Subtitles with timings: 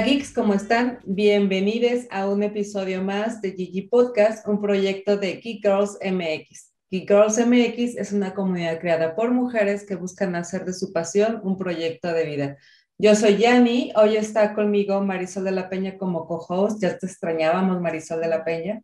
[0.00, 0.98] Hola geeks, ¿cómo están?
[1.04, 6.72] Bienvenidos a un episodio más de Gigi Podcast, un proyecto de Geek Girls MX.
[6.90, 11.42] Geek Girls MX es una comunidad creada por mujeres que buscan hacer de su pasión
[11.44, 12.56] un proyecto de vida.
[12.96, 17.82] Yo soy Yani, hoy está conmigo Marisol de la Peña como co-host, ya te extrañábamos
[17.82, 18.80] Marisol de la Peña.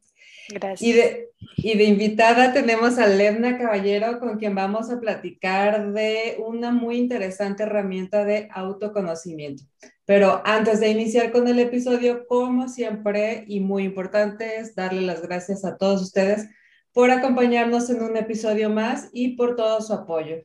[0.50, 0.82] Gracias.
[0.82, 6.36] Y de, y de invitada tenemos a Levna Caballero, con quien vamos a platicar de
[6.46, 9.64] una muy interesante herramienta de autoconocimiento.
[10.06, 15.20] Pero antes de iniciar con el episodio, como siempre, y muy importante, es darle las
[15.20, 16.48] gracias a todos ustedes
[16.92, 20.36] por acompañarnos en un episodio más y por todo su apoyo.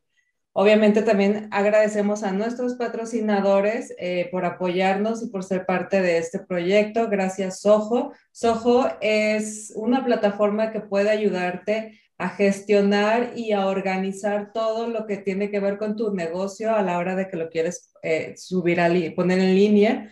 [0.53, 6.39] Obviamente también agradecemos a nuestros patrocinadores eh, por apoyarnos y por ser parte de este
[6.39, 7.07] proyecto.
[7.07, 8.11] Gracias, Soho.
[8.31, 15.17] Soho es una plataforma que puede ayudarte a gestionar y a organizar todo lo que
[15.17, 18.79] tiene que ver con tu negocio a la hora de que lo quieres eh, subir
[18.79, 20.11] a poner en línea.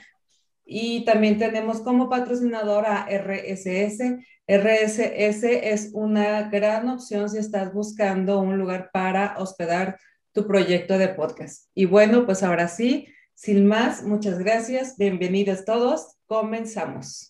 [0.66, 4.18] Y también tenemos como patrocinador a RSS.
[4.48, 10.00] RSS es una gran opción si estás buscando un lugar para hospedar
[10.32, 11.70] tu proyecto de podcast.
[11.76, 14.98] Y bueno, pues ahora sí, sin más, muchas gracias.
[14.98, 16.18] Bienvenidos todos.
[16.26, 17.29] Comenzamos.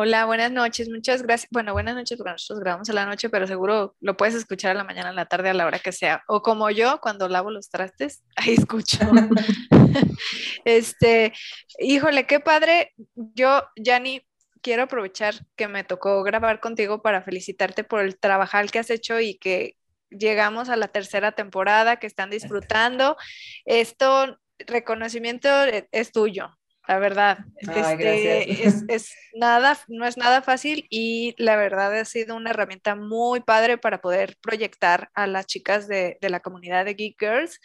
[0.00, 1.48] Hola, buenas noches, muchas gracias.
[1.50, 4.74] Bueno, buenas noches porque nosotros grabamos a la noche, pero seguro lo puedes escuchar a
[4.74, 6.22] la mañana, a la tarde, a la hora que sea.
[6.28, 8.98] O como yo, cuando lavo los trastes, ahí escucho.
[10.64, 11.32] este,
[11.80, 12.92] híjole, qué padre.
[13.16, 14.24] Yo, Yanni,
[14.62, 19.18] quiero aprovechar que me tocó grabar contigo para felicitarte por el trabajo que has hecho
[19.18, 19.74] y que
[20.10, 23.16] llegamos a la tercera temporada, que están disfrutando.
[23.64, 26.56] Esto, reconocimiento e, es tuyo
[26.88, 27.38] la verdad.
[27.58, 33.40] este, es, nada, no es nada fácil y la verdad ha sido una herramienta muy
[33.40, 37.60] padre para poder proyectar a las chicas de, la comunidad de Geek Girls,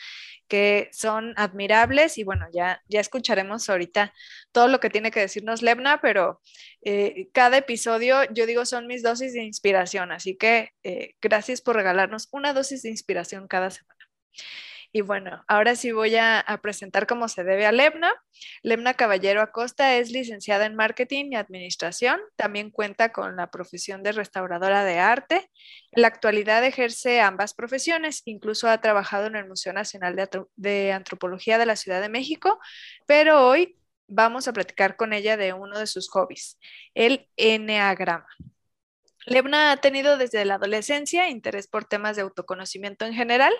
[0.50, 4.14] que son admirables y bueno, ya, ya escucharemos ahorita
[4.52, 6.42] todo lo que tiene que decirnos Lebna, pero
[6.82, 11.78] eh, cada episodio, yo digo, son mis dosis de inspiración, así que eh, gracias por
[11.78, 14.06] regalarnos una dosis de inspiración cada semana.
[14.96, 18.14] Y bueno, ahora sí voy a, presentar cómo se debe a Lemna.
[18.62, 22.22] Lemna Caballero Acosta es licenciada en Marketing y Administración.
[22.36, 25.50] También cuenta con la profesión de restauradora de arte.
[25.94, 28.22] En la actualidad ejerce ambas profesiones.
[28.26, 32.60] Incluso ha trabajado en el Museo Nacional de, de Antropología de la Ciudad de México.
[33.08, 36.60] Pero hoy vamos a platicar con ella de uno de sus hobbies,
[36.94, 38.28] el enneagrama.
[39.26, 43.54] Lebna ha tenido desde la adolescencia interés por temas de autoconocimiento en general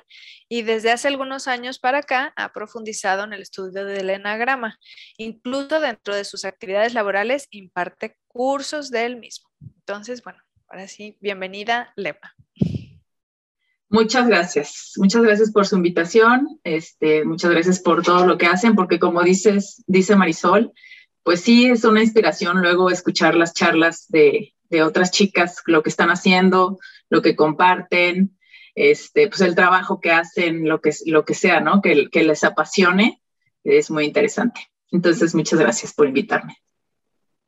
[0.50, 4.80] y desde hace algunos años para acá ha profundizado en el estudio del enagrama.
[5.18, 9.50] Incluso dentro de sus actividades laborales imparte cursos del mismo.
[9.62, 12.36] Entonces, bueno, ahora sí, bienvenida, Lebna.
[13.90, 18.74] Muchas gracias, muchas gracias por su invitación, este, muchas gracias por todo lo que hacen,
[18.74, 20.74] porque como dices, dice Marisol,
[21.22, 25.90] pues sí es una inspiración luego escuchar las charlas de, de otras chicas, lo que
[25.90, 26.80] están haciendo,
[27.10, 28.38] lo que comparten,
[28.74, 31.82] este, pues el trabajo que hacen, lo que, lo que sea, ¿no?
[31.82, 33.22] Que, que les apasione,
[33.64, 34.72] es muy interesante.
[34.92, 36.58] Entonces, muchas gracias por invitarme.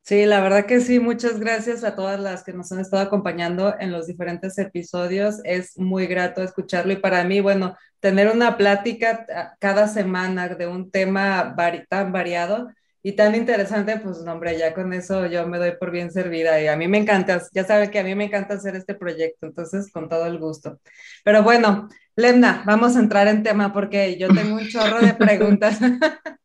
[0.02, 3.76] Sí, la verdad que sí, muchas gracias a todas las que nos han estado acompañando
[3.80, 5.42] en los diferentes episodios.
[5.44, 9.26] Es muy grato escucharlo y para mí, bueno, tener una plática
[9.60, 11.56] cada semana de un tema
[11.90, 12.70] tan variado,
[13.06, 16.66] y tan interesante, pues hombre, ya con eso yo me doy por bien servida y
[16.66, 19.92] a mí me encanta, ya saben que a mí me encanta hacer este proyecto, entonces
[19.92, 20.80] con todo el gusto.
[21.24, 25.80] Pero bueno, Lemna, vamos a entrar en tema porque yo tengo un chorro de preguntas.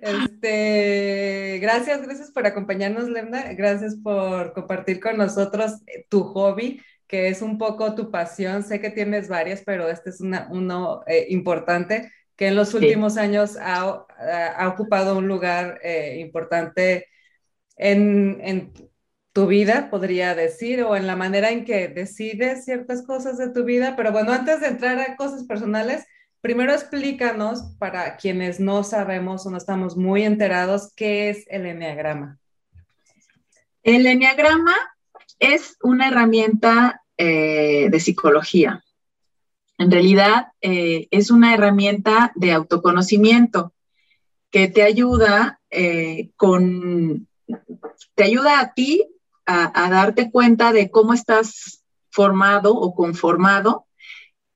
[0.00, 3.52] Este, gracias, gracias por acompañarnos, Lemna.
[3.52, 8.64] Gracias por compartir con nosotros eh, tu hobby, que es un poco tu pasión.
[8.64, 12.10] Sé que tienes varias, pero este es una, uno eh, importante
[12.42, 14.04] que en los últimos años ha,
[14.58, 17.06] ha, ocupado un lugar eh, importante
[17.76, 18.72] en, en,
[19.32, 23.62] tu vida, podría decir, o en la manera en que decides ciertas cosas de tu
[23.62, 23.94] vida.
[23.94, 26.04] Pero bueno, antes de entrar a cosas personales,
[26.40, 32.40] primero explícanos para quienes no sabemos o no estamos muy enterados, ¿qué es el enneagrama?
[33.84, 34.74] El enneagrama
[35.38, 38.82] es una herramienta eh, de psicología
[39.82, 43.72] en realidad eh, es una herramienta de autoconocimiento
[44.50, 47.26] que te ayuda eh, con,
[48.14, 49.06] te ayuda a ti
[49.44, 53.86] a, darte cuenta de cómo estás formado o conformado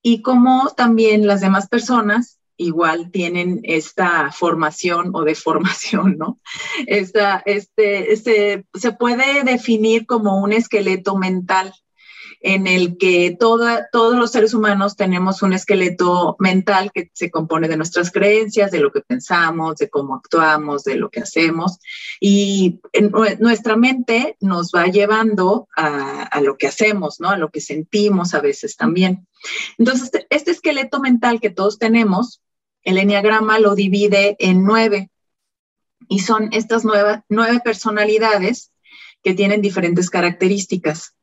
[0.00, 6.38] y cómo también las demás personas igual tienen esta formación o deformación, ¿no?
[6.87, 11.75] Esta, este, este, se puede definir como un esqueleto mental
[12.46, 17.76] en el que todos los seres humanos tenemos un esqueleto mental que se compone de
[17.76, 21.81] nuestras creencias, de lo que pensamos, de cómo actuamos, de lo que hacemos.
[22.20, 22.78] Y
[23.40, 27.31] nuestra mente nos va llevando a, lo que hacemos, ¿no?
[27.31, 29.26] A lo que sentimos a veces también.
[29.76, 32.42] Entonces, este esqueleto mental que todos tenemos,
[32.84, 35.10] el enneagrama lo divide en nueve.
[36.08, 38.70] Y son estas nueve personalidades
[39.25, 41.16] que tienen diferentes características.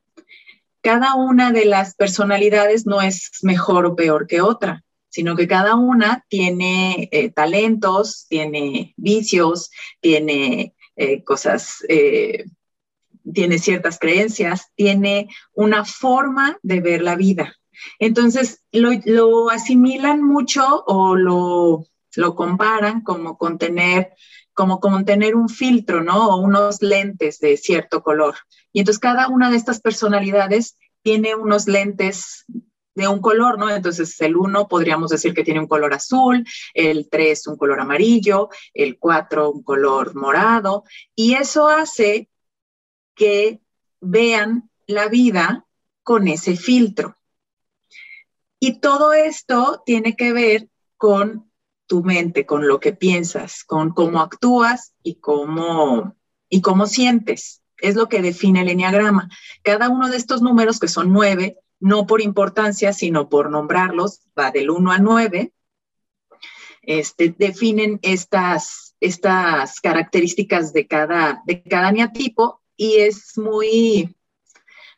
[0.84, 5.76] Cada una de las personalidades no es mejor o peor que otra, sino que cada
[5.76, 9.70] una tiene eh, talentos, tiene vicios,
[10.02, 12.44] tiene eh, cosas, eh,
[13.32, 17.56] tiene ciertas creencias, tiene una forma de ver la vida.
[17.98, 24.12] Entonces, lo, asimilan mucho o lo, lo comparan como con tener
[24.54, 26.28] como, como tener un filtro, ¿no?
[26.28, 28.36] O unos lentes de cierto color.
[28.72, 32.44] Y entonces cada una de estas personalidades tiene unos lentes
[32.94, 33.68] de un color, ¿no?
[33.68, 38.48] Entonces el 1 podríamos decir que tiene un color azul, el 3 un color amarillo,
[38.72, 40.84] el 4 un color morado,
[41.14, 42.28] y eso hace
[43.14, 43.60] que
[44.00, 45.66] vean la vida
[46.02, 47.16] con ese filtro.
[48.60, 51.50] Y todo esto tiene que ver con
[51.94, 56.16] tu mente, con lo que piensas, con cómo actúas y cómo,
[56.48, 57.62] y cómo sientes.
[57.78, 59.28] Es lo que define el enneagrama.
[59.62, 64.50] Cada uno de estos números, que son nueve, no por importancia, sino por nombrarlos, va
[64.50, 65.52] del 1 al 9,
[66.82, 74.16] este, definen estas, estas características de cada, de cada eneatipo y es muy,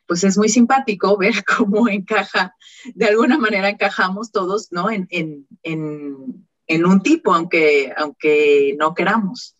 [0.07, 2.55] pues es muy simpático ver cómo encaja,
[2.95, 4.89] de alguna manera encajamos todos, ¿no?
[4.89, 9.55] En, en, en un tipo, aunque, aunque no queramos,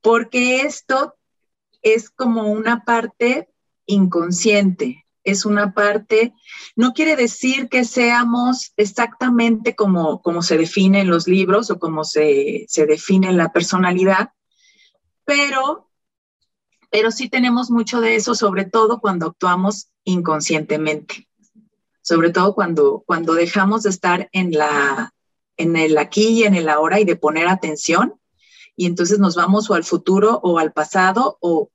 [0.00, 1.14] porque esto
[1.82, 3.48] es como una parte
[3.86, 6.34] inconsciente, es una parte,
[6.74, 12.04] no quiere decir que seamos exactamente como, como se define en los libros o como
[12.04, 14.30] se, se define la personalidad,
[15.24, 15.90] pero,
[16.90, 21.28] pero sí tenemos mucho de eso, sobre todo cuando actuamos inconscientemente,
[22.00, 25.14] sobre todo cuando, cuando dejamos de estar en la,
[25.56, 28.14] en el aquí y en el ahora y de poner atención.
[28.76, 31.70] Y entonces nos vamos o al futuro o al pasado o,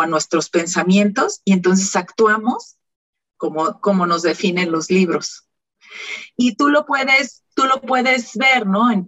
[0.00, 2.76] a nuestros pensamientos y entonces actuamos
[3.36, 5.48] como, como nos definen los libros.
[6.36, 8.90] Y tú lo puedes, tú lo puedes ver, ¿no?
[8.90, 9.06] En,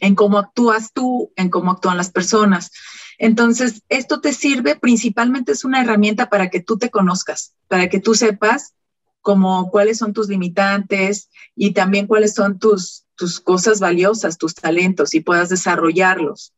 [0.00, 2.70] en cómo actúas tú, en cómo actúan las personas.
[3.18, 8.00] Entonces, esto te sirve, principalmente es una herramienta para que tú te conozcas, para que
[8.00, 8.74] tú sepas
[9.20, 15.14] como cuáles son tus limitantes y también cuáles son tus, tus cosas valiosas, tus talentos
[15.14, 16.54] y puedas desarrollarlos.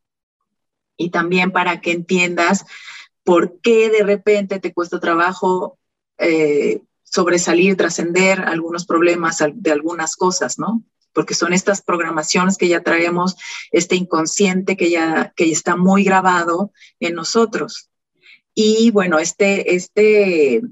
[0.97, 2.65] Y también para que entiendas
[3.25, 5.79] por qué de repente te cuesta trabajo
[6.19, 10.83] eh, sobresalir, trascender algunos problemas de algunas cosas, ¿no?
[11.13, 13.37] Porque son estas programaciones que ya traemos,
[13.71, 17.91] este inconsciente que ya que está muy grabado en nosotros.
[18.55, 20.63] Y bueno, este, este,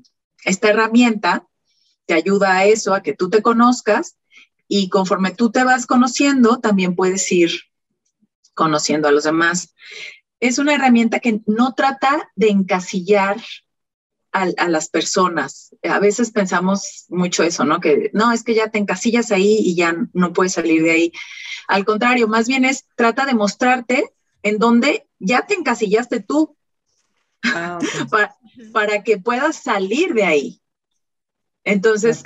[0.45, 1.47] esta herramienta
[2.11, 4.17] te ayuda a eso, a que tú te conozcas
[4.67, 7.53] y conforme tú te vas conociendo, también puedes ir
[8.53, 9.77] conociendo a los demás.
[10.41, 13.41] Es una herramienta que no trata de encasillar
[14.33, 15.77] a, a, las personas.
[15.85, 17.79] A veces pensamos mucho eso, ¿no?
[17.79, 21.13] Que no, es que ya te encasillas ahí y ya no puedes salir de ahí.
[21.69, 24.13] Al contrario, más bien es, trata de mostrarte
[24.43, 26.57] en donde ya te encasillaste tú,
[27.45, 27.79] ah,
[28.11, 28.37] para,
[28.73, 30.61] para, que puedas salir de ahí.
[31.71, 32.25] Entonces,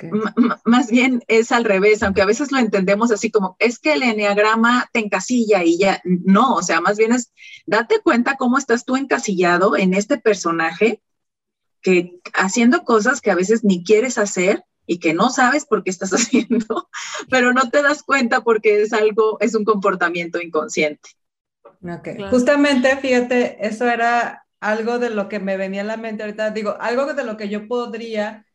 [0.63, 4.03] más bien es al revés, aunque a veces lo entendemos así como, es que el
[4.03, 7.31] enneagrama te encasilla y ya, no, o sea, más bien es,
[7.65, 11.01] date cuenta cómo estás tú encasillado en este personaje,
[11.81, 15.91] que haciendo cosas que a veces ni quieres hacer y que no sabes por qué
[15.91, 16.89] estás haciendo,
[17.29, 21.09] pero no te das cuenta porque es algo, es un comportamiento inconsciente.
[21.83, 26.49] Ok, justamente, fíjate, eso era algo de lo que me venía a la mente ahorita,
[26.49, 28.45] digo, algo de lo que yo podría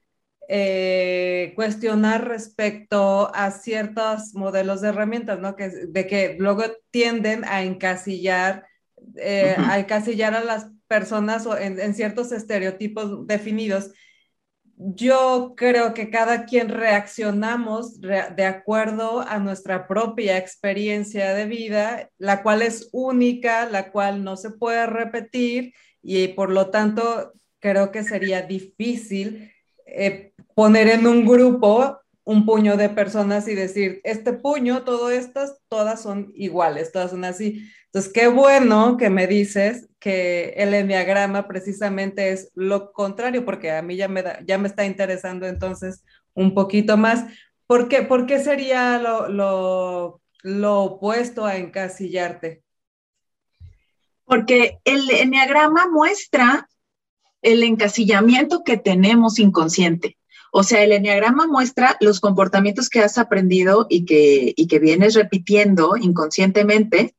[0.52, 5.54] eh, cuestionar respecto a ciertos modelos de herramientas, ¿no?
[5.54, 8.66] Que, de que luego tienden a encasillar,
[9.14, 13.92] eh, a encasillar a las personas en, ciertos estereotipos definidos.
[14.74, 22.42] Yo creo que cada quien reaccionamos de acuerdo a nuestra propia experiencia de vida, la
[22.42, 28.02] cual es única, la cual no se puede repetir y por lo tanto creo que
[28.02, 29.52] sería difícil
[29.94, 35.58] eh, poner en un grupo un puño de personas y decir, este puño, todas estas,
[35.68, 37.68] todas son iguales, todas son así.
[37.86, 43.82] Entonces, qué bueno que me dices que el enneagrama precisamente es lo contrario, porque a
[43.82, 46.04] mí ya me, ya me está interesando entonces
[46.34, 47.24] un poquito más.
[47.66, 52.62] ¿Por qué, por qué sería lo, lo, lo opuesto a encasillarte?
[54.24, 56.68] Porque el enneagrama muestra
[57.42, 60.18] el encasillamiento que tenemos inconsciente.
[60.52, 65.14] O sea, el enneagrama muestra los comportamientos que has aprendido y que, y que vienes
[65.14, 67.14] repitiendo inconscientemente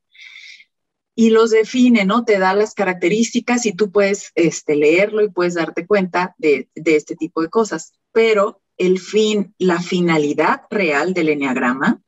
[1.14, 2.24] y los define, ¿no?
[2.24, 6.96] Te da las características y tú puedes este, leerlo y puedes darte cuenta de, de
[6.96, 7.92] este tipo de cosas.
[8.12, 12.02] Pero el fin, la finalidad real del enneagrama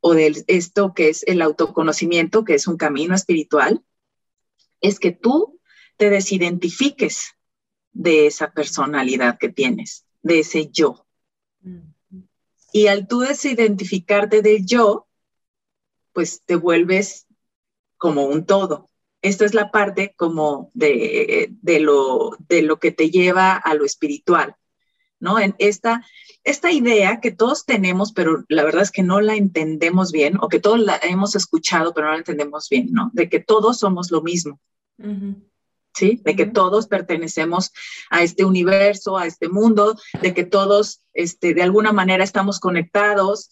[0.00, 3.82] o de esto que es el autoconocimiento, que es un camino espiritual,
[4.80, 5.60] es que tú
[5.96, 7.35] te desidentifiques
[7.96, 11.06] de esa personalidad que tienes, de ese yo.
[12.72, 15.06] Y al tú desidentificarte del yo,
[16.12, 17.26] pues te vuelves
[17.96, 18.88] como un todo.
[19.22, 21.50] Esta es la parte como de,
[21.80, 24.54] lo, de lo que te lleva a lo espiritual,
[25.18, 25.38] ¿no?
[25.38, 26.04] En esta,
[26.44, 30.48] esta idea que todos tenemos, pero la verdad es que no la entendemos bien, o
[30.48, 33.10] que todos la hemos escuchado, pero no la entendemos bien, ¿no?
[33.14, 34.60] De que todos somos lo mismo.
[35.96, 36.20] ¿Sí?
[36.24, 37.72] De que todos pertenecemos
[38.10, 43.48] a este universo, a este mundo, de que todos este, de alguna manera estamos conectados.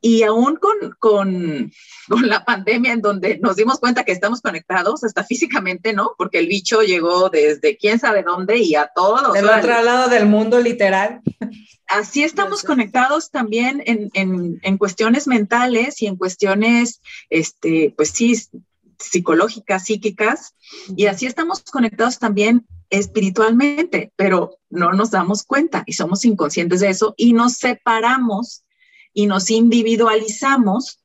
[0.00, 1.72] Y aún con, con,
[2.08, 6.12] con, la pandemia en donde nos dimos cuenta que estamos conectados, hasta físicamente, ¿no?
[6.16, 9.32] Porque el bicho llegó desde quién sabe dónde y a todos.
[9.32, 11.22] Del otro lado del mundo, literal.
[11.88, 18.34] Así estamos conectados también en, en, en, cuestiones mentales y en cuestiones, este, pues sí,
[18.98, 20.54] psicológicas, psíquicas,
[20.96, 26.90] y así estamos conectados también espiritualmente, pero no nos damos cuenta y somos inconscientes de
[26.90, 28.64] eso y nos separamos
[29.12, 31.00] y nos individualizamos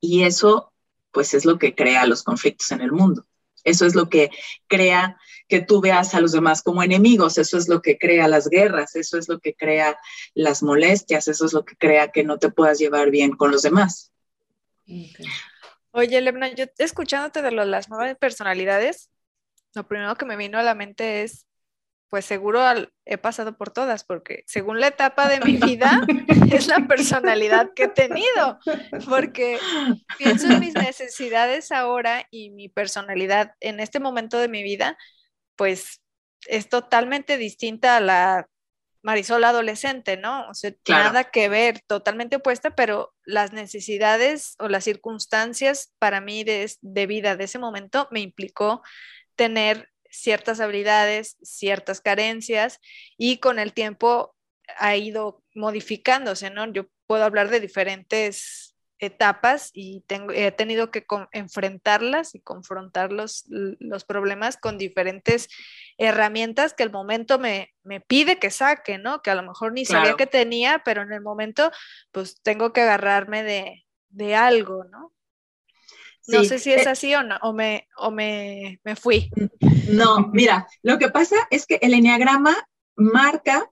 [0.00, 0.72] y eso
[1.12, 3.26] pues es lo que crea los conflictos en el mundo.
[3.64, 4.30] Eso es lo que
[4.66, 5.18] crea
[5.48, 8.96] que tú veas a los demás como enemigos, eso es lo que crea las guerras,
[8.96, 9.98] eso es lo que crea
[10.34, 13.62] las molestias, eso es lo que crea que no te puedas llevar bien con los
[13.62, 14.10] demás.
[15.92, 19.10] Oye, Lebna, yo escuchándote de las nuevas personalidades,
[19.74, 21.46] lo primero que me vino a la mente es,
[22.08, 22.62] pues seguro
[23.04, 26.00] he pasado por todas, porque según la etapa de mi vida,
[26.50, 28.58] es la personalidad que he tenido,
[29.08, 29.58] porque
[30.16, 34.96] pienso en mis necesidades ahora y mi personalidad en este momento de mi vida,
[35.56, 36.00] pues
[36.46, 38.48] es totalmente distinta a la
[39.02, 40.48] Marisol adolescente, ¿no?
[40.48, 46.44] O sea, nada que ver, totalmente opuesta, pero las necesidades o las circunstancias para mí
[46.44, 48.82] de, de, vida de ese momento me implicó
[49.34, 52.78] tener ciertas habilidades, ciertas carencias
[53.16, 54.36] y con el tiempo
[54.78, 56.70] ha ido modificándose, ¿no?
[56.72, 58.71] Yo puedo hablar de diferentes
[59.02, 65.48] etapas y tengo, he tenido que enfrentarlas y confrontar los, los, problemas con diferentes
[65.98, 69.22] herramientas que el momento me, me, pide que saque, ¿no?
[69.22, 71.70] Que a lo mejor ni sabía que tenía, pero en el momento
[72.12, 75.12] pues tengo que agarrarme de, de algo, ¿no?
[76.28, 79.30] No sé si es eh así o no, o me, o me, me fui.
[79.90, 82.56] No, mira, lo que pasa es que el enneagrama
[82.94, 83.68] marca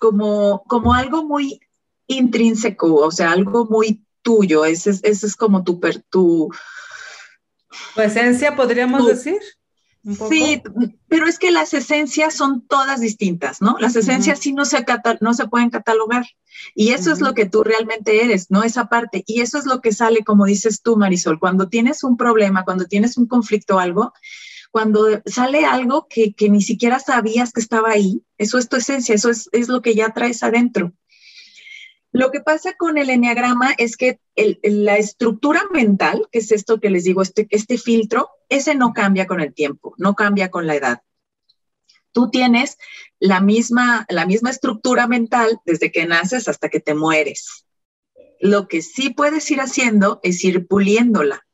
[0.00, 1.60] como, como algo muy
[2.08, 5.78] intrínseco, o sea, algo muy tuyo, ese, ese es como tu,
[6.10, 6.50] tu,
[7.94, 9.38] tu esencia, podríamos decir.
[10.28, 10.62] Sí,
[11.08, 13.76] pero es que las esencias son todas distintas, ¿no?
[13.78, 14.84] Las esencias sí no se,
[15.20, 16.26] no se pueden catalogar.
[16.74, 18.62] Y eso es lo que tú realmente eres, ¿no?
[18.62, 19.24] Esa parte.
[19.26, 22.84] Y eso es lo que sale, como dices tú, Marisol, cuando tienes un problema, cuando
[22.84, 24.12] tienes un conflicto o algo,
[24.70, 29.14] cuando sale algo que, que, ni siquiera sabías que estaba ahí, eso es tu esencia,
[29.14, 30.92] eso es, es lo que ya traes adentro.
[32.14, 34.20] Lo que pasa con el enneagrama es que
[34.62, 39.26] la estructura mental, que es esto que les digo, este, este filtro, ese no cambia
[39.26, 41.02] con el tiempo, no cambia con la edad.
[42.12, 42.78] Tú tienes
[43.18, 47.66] la misma, la misma estructura mental desde que naces hasta que te mueres.
[48.38, 51.44] Lo que sí puedes ir haciendo es ir puliéndola,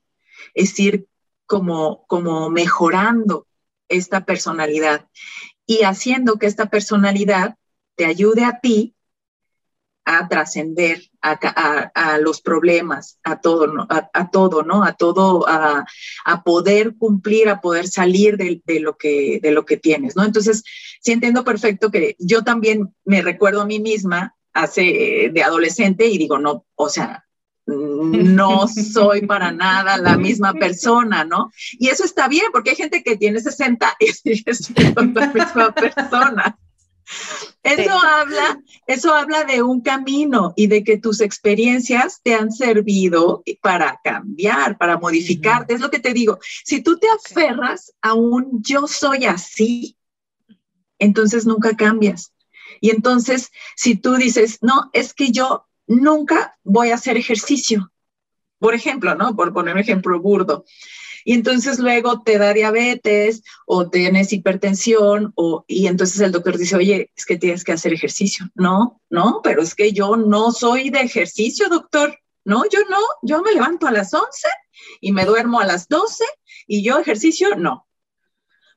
[0.53, 1.07] es ir
[1.47, 3.47] como, como mejorando
[3.89, 5.09] esta personalidad
[5.65, 7.57] y haciendo que esta personalidad
[7.95, 8.95] te ayude a ti
[10.11, 13.87] a trascender a, los problemas, a todo, ¿no?
[13.89, 14.83] A, todo, ¿no?
[14.83, 15.85] A todo, a,
[16.45, 20.25] poder cumplir, a poder salir de, lo que, de lo que tienes, ¿no?
[20.25, 20.65] Entonces,
[21.01, 26.19] sí entiendo perfecto que yo también me recuerdo a mí misma hace de adolescente y
[26.19, 27.25] digo, no, o sea,
[27.67, 31.53] no soy para nada la misma persona, ¿no?
[31.79, 35.73] Y eso está bien, porque hay gente que tiene 60 y sigue siendo la misma
[35.73, 36.59] persona.
[37.63, 43.43] Eso habla, eso habla de un camino y de que tus experiencias te han servido
[43.61, 45.75] para cambiar, para modificarte.
[45.75, 46.39] Es lo que te digo.
[46.65, 49.97] Si tú te aferras a un yo soy así,
[50.99, 52.33] entonces nunca cambias.
[52.81, 57.93] Y entonces, si tú dices, no, es que yo nunca voy a hacer ejercicio,
[58.59, 59.35] por ejemplo, ¿no?
[59.35, 60.65] Por poner un ejemplo burdo.
[61.25, 66.77] Y entonces luego te da diabetes o tienes hipertensión o, y entonces el doctor dice,
[66.77, 68.47] oye, es que tienes que hacer ejercicio.
[68.55, 72.19] No, no, pero es que yo no soy de ejercicio, doctor.
[72.45, 74.27] No, yo no, yo me levanto a las 11
[75.01, 76.25] y me duermo a las 12
[76.67, 77.87] y yo ejercicio no.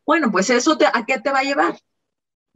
[0.05, 1.79] Bueno, pues eso a qué te va a llevar?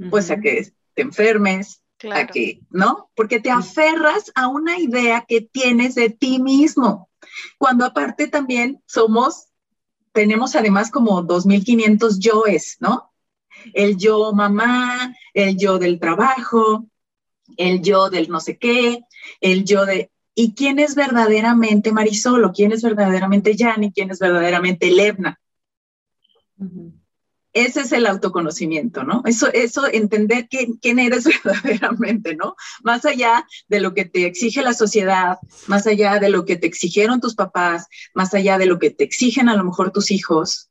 [0.09, 3.09] Pues a que te enfermes, a que, ¿no?
[3.15, 7.09] Porque te aferras a una idea que tienes de ti mismo.
[7.57, 9.47] Cuando aparte también somos,
[10.17, 13.13] tenemos además como 2.500 yoes, ¿no?
[13.71, 16.87] El yo mamá, el yo del trabajo,
[17.55, 19.03] el yo del no sé qué,
[19.41, 20.09] el yo de...
[20.33, 22.43] ¿Y quién es verdaderamente Marisol?
[22.45, 23.91] ¿O quién es verdaderamente Yanni?
[23.91, 25.39] ¿Quién es verdaderamente Levna?
[27.59, 29.21] Ese es el autoconocimiento, ¿no?
[29.25, 32.55] Eso, eso, entender quién, eres verdaderamente, ¿no?
[32.83, 35.37] Más allá de lo que te exige la sociedad,
[35.67, 39.03] más allá de lo que te exigieron tus papás, más allá de lo que te
[39.03, 40.69] exigen a lo mejor tus hijos,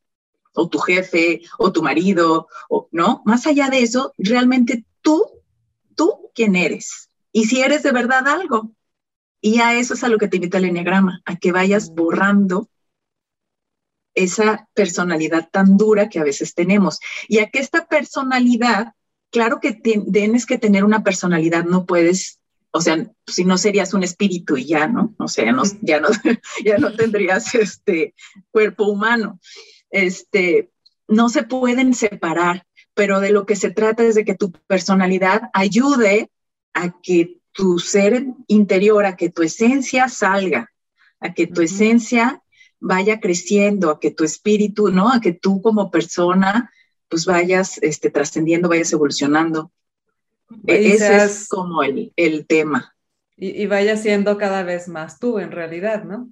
[0.52, 3.22] o tu jefe, o tu marido, o, ¿no?
[3.24, 5.24] Más allá de eso, realmente tú,
[5.94, 7.10] tú, ¿quién eres?
[7.32, 8.72] Y si eres de verdad algo.
[9.40, 12.68] Y a eso es a lo que te invita el enneagrama, a que vayas borrando
[14.16, 16.98] esa personalidad tan dura que a veces tenemos.
[17.28, 18.94] Y a que esta personalidad,
[19.30, 22.40] claro que tienes que tener una personalidad, no puedes,
[22.72, 25.14] o sea, si no serías un espíritu y ya, ¿no?
[25.18, 26.08] O sea, no, ya, no,
[26.64, 28.14] ya no tendrías este
[28.50, 29.38] cuerpo humano.
[29.90, 30.70] Este,
[31.06, 35.42] no se pueden separar, pero de lo que se trata es de que tu personalidad
[35.52, 36.30] ayude
[36.72, 40.72] a que tu ser interior, a que tu esencia salga,
[41.20, 42.42] a que tu esencia
[42.80, 45.12] vaya creciendo, a que tu espíritu, ¿no?
[45.12, 46.70] A que tú como persona,
[47.08, 49.72] pues vayas este, trascendiendo, vayas evolucionando.
[50.66, 52.94] E-, ese es como el, tema.
[53.36, 56.28] Y, y vaya siendo cada vez más tú, en realidad, ¿no?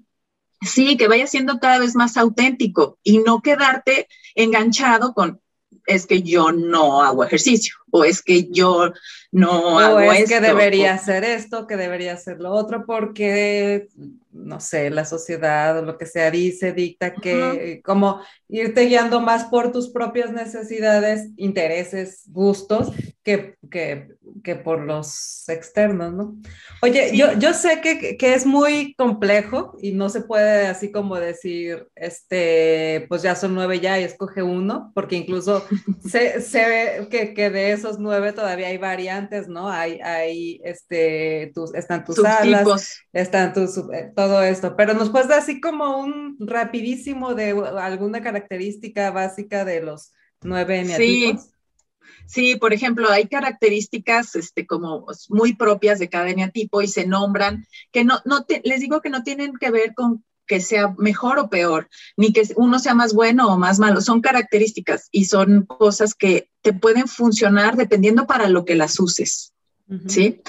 [0.60, 5.40] Sí, que vaya siendo cada vez más auténtico y no quedarte enganchado con,
[5.86, 8.92] es que yo no hago ejercicio o es que yo
[9.30, 10.34] no hago es esto.
[10.34, 13.88] que debería hacer esto, que debería hacer lo otro, porque
[14.32, 19.44] no sé, la sociedad o lo que sea dice, dicta que como irte guiando más
[19.44, 22.90] por tus propias necesidades, intereses, gustos,
[23.22, 24.08] que, que,
[24.54, 26.36] por los externos, ¿no?
[26.82, 31.16] Oye, yo, yo sé que, que, es muy complejo y no se puede así como
[31.16, 35.64] decir, este, pues ya son nueve ya y escoge uno, porque incluso
[36.06, 39.70] se, se ve que, que, de esos nueve todavía hay variantes, ¿no?
[39.70, 45.28] Hay, hay este, tus, están tus alas, están tus, eh, todo esto, pero nos puedes
[45.28, 51.42] dar así como un rapidísimo de alguna característica básica de los nueve eneatipos.
[51.42, 51.53] Sí.
[52.26, 57.66] Sí, por ejemplo, hay características este, como muy propias de cada eneatipo y se nombran,
[57.92, 61.48] que no, no les digo que no tienen que ver con que sea mejor o
[61.48, 66.14] peor, ni que uno sea más bueno o más malo, son características y son cosas
[66.14, 69.52] que te pueden funcionar dependiendo para lo que las uses.
[70.08, 70.40] ¿Sí?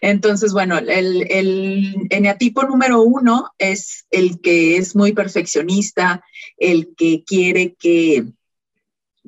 [0.00, 6.22] Entonces, bueno, el, el eneatipo número uno es el que es muy perfeccionista,
[6.56, 8.24] el que quiere que,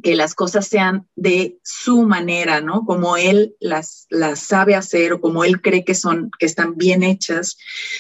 [0.03, 2.85] que las cosas sean de su manera, ¿no?
[2.85, 7.03] Como él las, las sabe hacer o como él cree que son, que están bien
[7.03, 7.57] hechas.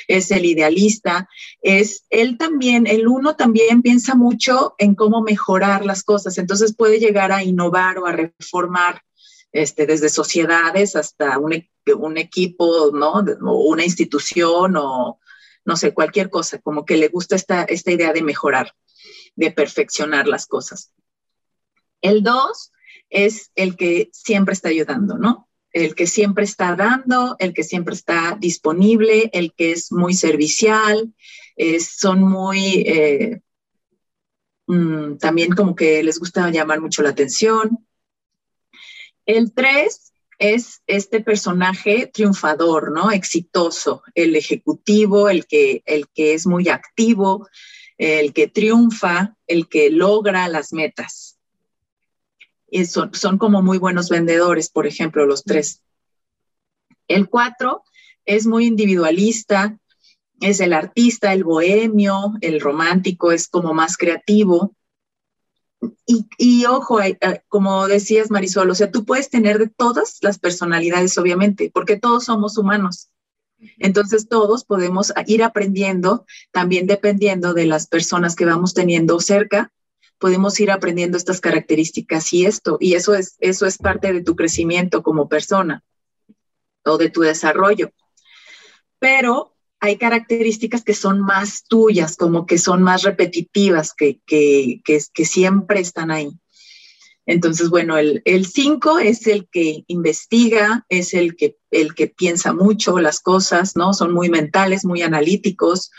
[0.06, 1.28] Es el idealista.
[1.62, 6.37] Es él también, el uno también piensa mucho en cómo mejorar las cosas.
[6.38, 9.02] Entonces puede llegar a innovar o a reformar
[9.52, 11.66] este, desde sociedades hasta un,
[11.98, 13.12] un equipo, ¿no?
[13.14, 15.18] O una institución o
[15.64, 18.74] no sé, cualquier cosa, como que le gusta esta, esta idea de mejorar,
[19.35, 20.92] de perfeccionar las cosas.
[22.07, 22.73] El dos
[23.11, 25.49] es el que siempre está ayudando, ¿no?
[25.73, 31.12] El que siempre está dando, el que siempre está disponible, el que es muy servicial,
[31.81, 33.40] son muy, eh,
[34.66, 37.87] mm, también como que les gusta llamar mucho la atención.
[39.27, 43.11] El tres es este personaje triunfador, ¿no?
[43.11, 47.49] Exitoso, el ejecutivo, el que, el que es muy activo,
[47.99, 51.36] el que triunfa, el que logra las metas.
[52.68, 55.83] Y son, son como muy buenos vendedores, por ejemplo, los tres.
[57.09, 57.85] El cuatro
[58.24, 59.79] es muy individualista,
[60.40, 64.76] es el artista, el bohemio, el romántico, es como más creativo,
[66.07, 66.98] y, ojo,
[67.48, 72.24] como decías Marisol, o sea, tú puedes tener de todas las personalidades, obviamente, porque todos
[72.24, 73.11] somos humanos.
[73.79, 79.72] Entonces todos podemos ir aprendiendo, también dependiendo de las personas que vamos teniendo cerca,
[80.18, 84.37] podemos ir aprendiendo estas características y esto, y eso es, eso es parte de tu
[84.37, 85.85] crecimiento como persona
[86.85, 87.90] o de tu desarrollo.
[88.98, 95.24] Pero hay características que son más tuyas, como que son más repetitivas, que, que, que,
[95.24, 96.31] siempre están ahí.
[97.26, 102.98] Entonces, bueno, el 5 es el que investiga, es el que, el que piensa mucho
[103.00, 103.92] las cosas, ¿no?
[103.92, 105.90] Son muy mentales, muy analíticos,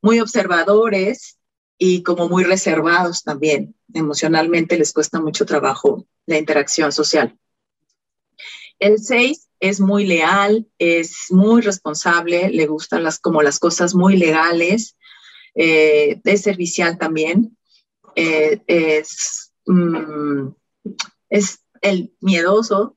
[0.00, 1.35] muy observadores
[1.78, 3.74] y como muy reservados también.
[3.92, 7.38] Emocionalmente les cuesta mucho trabajo la interacción social.
[8.78, 14.16] El 6 es muy leal, es muy responsable, le gustan las, como las cosas muy
[14.16, 14.96] legales,
[15.54, 17.56] eh, es servicial también,
[18.14, 20.48] eh, es, mm,
[21.30, 22.96] es el miedoso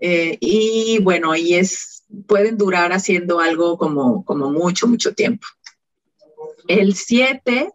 [0.00, 5.46] eh, y bueno, y es, pueden durar haciendo algo como, como mucho, mucho tiempo.
[6.66, 7.70] El 7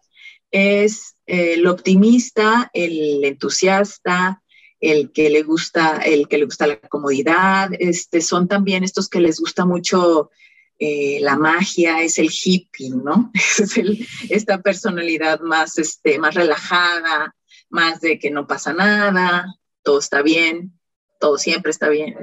[0.51, 4.41] es el optimista, el entusiasta,
[4.79, 9.19] el que le gusta, el que le gusta la comodidad, este, son también estos que
[9.19, 10.29] les gusta mucho
[10.77, 13.31] eh, la magia, es el hippie, ¿no?
[13.57, 13.77] Es
[14.29, 17.33] esta personalidad más, este, más relajada,
[17.69, 20.77] más de que no pasa nada, todo está bien,
[21.19, 22.17] todo siempre está bien.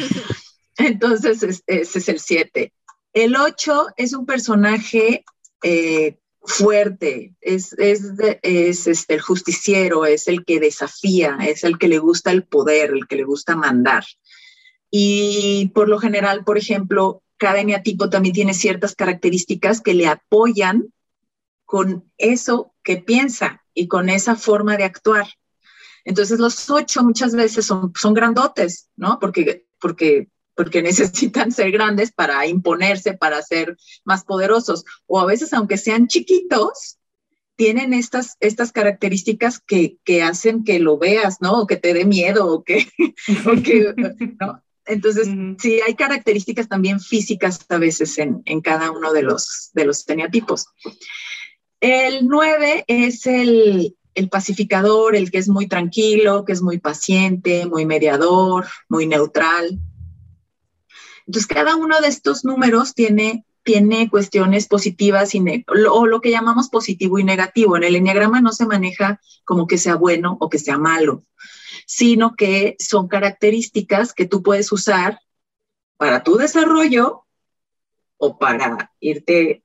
[0.78, 2.72] Entonces, ese es el 7.
[3.12, 5.24] El 8 es un personaje
[5.62, 12.30] eh, fuerte, es, este, el justiciero, es el que desafía, es el que le gusta
[12.30, 14.04] el poder, el que le gusta mandar.
[14.90, 20.92] Y por lo general, por ejemplo, cada eneatipo también tiene ciertas características que le apoyan
[21.64, 25.26] con eso que piensa y con esa forma de actuar.
[26.04, 29.18] Entonces los ocho muchas veces son, son grandotes, ¿no?
[29.20, 34.84] Porque, porque porque necesitan ser grandes para imponerse, para ser más poderosos.
[35.06, 36.98] O a veces, aunque sean chiquitos,
[37.56, 41.62] tienen estas, estas características que, hacen que lo veas, ¿no?
[41.62, 42.86] O que te dé miedo, o que,
[44.40, 44.62] ¿no?
[44.84, 50.04] Entonces, sí, hay características también físicas a veces en, cada uno de los, de los
[50.04, 50.66] teniatipos.
[51.80, 57.66] El 9 es el, el pacificador, el que es muy tranquilo, que es muy paciente,
[57.66, 59.78] muy mediador, muy neutral.
[61.26, 66.68] Entonces, cada uno de estos números tiene, tiene cuestiones positivas y o lo que llamamos
[66.68, 67.76] positivo y negativo.
[67.76, 71.24] En el enneagrama no se maneja como que sea bueno o que sea malo,
[71.86, 75.20] sino que son características que tú puedes usar
[75.96, 77.24] para tu desarrollo
[78.18, 79.62] o para irte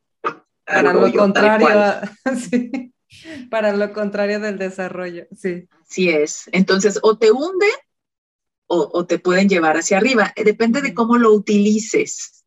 [0.65, 1.67] para lo contrario,
[3.49, 5.67] para lo contrario del desarrollo, sí.
[5.81, 6.49] Así es.
[6.53, 7.67] Entonces, o te hunde
[8.73, 10.33] o, te pueden llevar hacia arriba.
[10.35, 12.45] Depende de cómo lo utilices.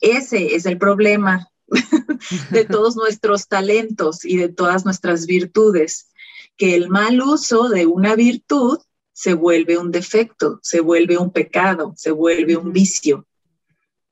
[0.00, 1.48] Ese es el problema
[2.50, 6.10] de todos nuestros talentos y de todas nuestras virtudes,
[6.56, 8.78] que el mal uso de una virtud
[9.12, 13.26] se vuelve un defecto, se vuelve un pecado, se vuelve un vicio,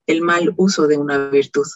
[0.07, 1.66] el mal uso de una virtud.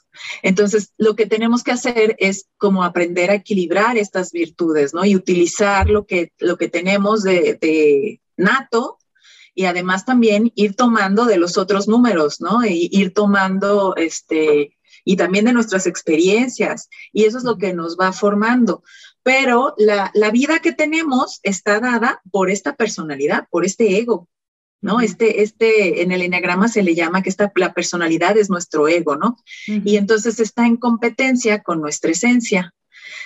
[0.42, 5.04] Entonces, lo que tenemos que hacer es como aprender a equilibrar estas virtudes, ¿no?
[5.04, 8.98] Y utilizar lo que, lo que tenemos de, de nato
[9.56, 12.64] y además también ir tomando de los otros números, ¿no?
[12.64, 17.96] Y ir tomando, este, y también de nuestras experiencias, y eso es lo que nos
[17.96, 18.84] va formando.
[19.22, 24.28] Pero la, vida que tenemos está dada por esta personalidad, por este ego,
[24.82, 25.00] ¿no?
[25.00, 29.16] Este, este, en el enneagrama se le llama que esta, la personalidad es nuestro ego,
[29.16, 29.38] ¿no?
[29.66, 32.74] Y entonces está en competencia con nuestra esencia.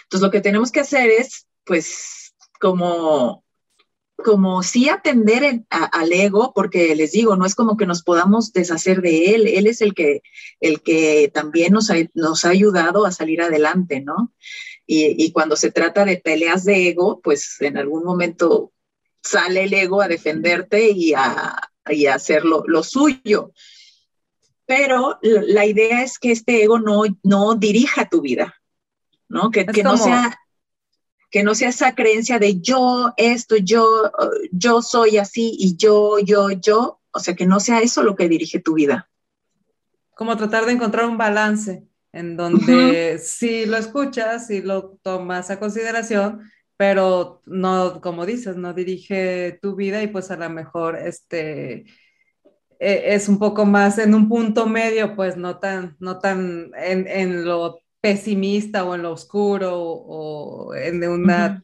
[0.05, 3.43] Entonces lo que tenemos que hacer es, pues, como
[4.23, 9.03] como sí atender al ego, porque les digo, no es como que nos podamos deshacer
[9.03, 10.23] de él, él es el que,
[10.61, 14.33] el que también nos ha, nos ha ayudado a salir adelante, ¿no?
[14.93, 18.73] Y, cuando se trata de peleas de ego, pues en algún momento
[19.23, 23.53] sale el ego a defenderte y a, y hacer lo, suyo.
[24.67, 28.57] Pero la idea es que este ego no, no dirija tu vida,
[29.29, 29.53] ¿no?
[29.53, 30.37] Que, que no sea
[31.31, 34.11] que no sea esa creencia de yo, esto, yo,
[34.51, 38.29] yo soy así y yo, yo, yo, o sea, que no sea eso lo que
[38.29, 39.09] dirige tu vida.
[40.15, 45.61] Como tratar de encontrar un balance en donde sí lo escuchas, sí lo tomas a
[45.61, 51.87] consideración, pero no, como dices, no dirige tu vida y pues a lo mejor este
[52.81, 57.07] e, es un poco más en un punto medio, pues no tan, no tan en,
[57.07, 61.63] en lo pesimista o en lo oscuro o en una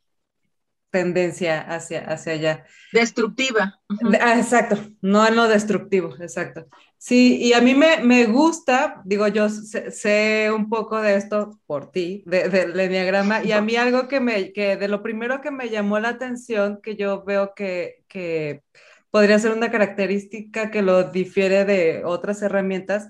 [0.91, 2.65] tendencia hacia, hacia allá.
[2.93, 3.81] Destructiva.
[4.21, 6.67] Ah, exacto, no en lo destructivo, exacto.
[6.97, 11.91] Sí, y a mí me, me gusta, digo, yo sé, un poco de esto por
[11.91, 15.51] ti, del de, enneagrama, y a mí algo que me, que de lo primero que
[15.51, 18.63] me llamó la atención, que yo veo que, que
[19.11, 23.09] podría ser una característica que lo difiere de otras herramientas,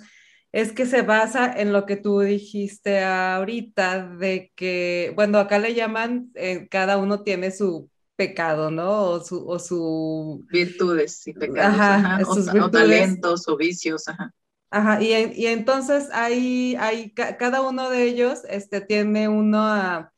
[0.53, 5.75] es que se basa en lo que tú dijiste ahorita, de que, bueno, acá le
[5.75, 9.11] llaman, eh, cada uno tiene su pecado, ¿no?
[9.11, 9.47] O su...
[9.47, 10.47] O su...
[10.51, 14.33] Virtudes y pecados, ajá, o, talentos o vicios, ajá.
[14.71, 20.13] Ajá, y, y entonces hay, hay, cada uno de ellos este, tiene uno a,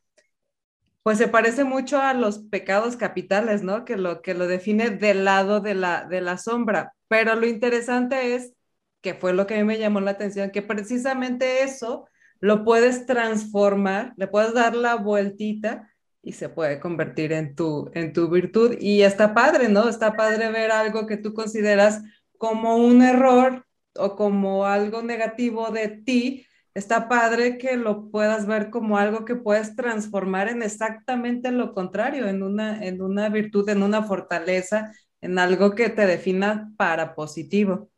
[1.03, 3.85] pues se parece mucho a los pecados capitales, ¿no?
[3.85, 6.93] Que lo, que lo define del lado de la, de la sombra.
[7.07, 8.53] Pero lo interesante es,
[9.01, 12.07] que fue lo que a mí me llamó la atención, que precisamente eso
[12.39, 15.89] lo puedes transformar, le puedes dar la vueltita
[16.21, 18.75] y se puede convertir en tu, en tu virtud.
[18.79, 19.89] Y está padre, ¿no?
[19.89, 22.01] Está padre ver algo que tú consideras
[22.37, 26.45] como un error o como algo negativo de ti.
[26.73, 32.27] Está padre que lo puedas ver como algo que puedes transformar en exactamente lo contrario,
[32.27, 37.89] en una, en una virtud, en una fortaleza, en algo que te defina para positivo.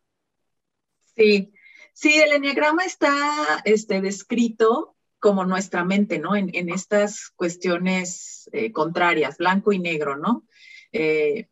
[1.21, 1.53] Sí,
[1.93, 6.35] sí, el enneagrama está este, descrito como nuestra mente, ¿no?
[6.35, 10.47] En, estas cuestiones eh, contrarias, blanco y negro, ¿no?
[10.91, 11.47] Eh,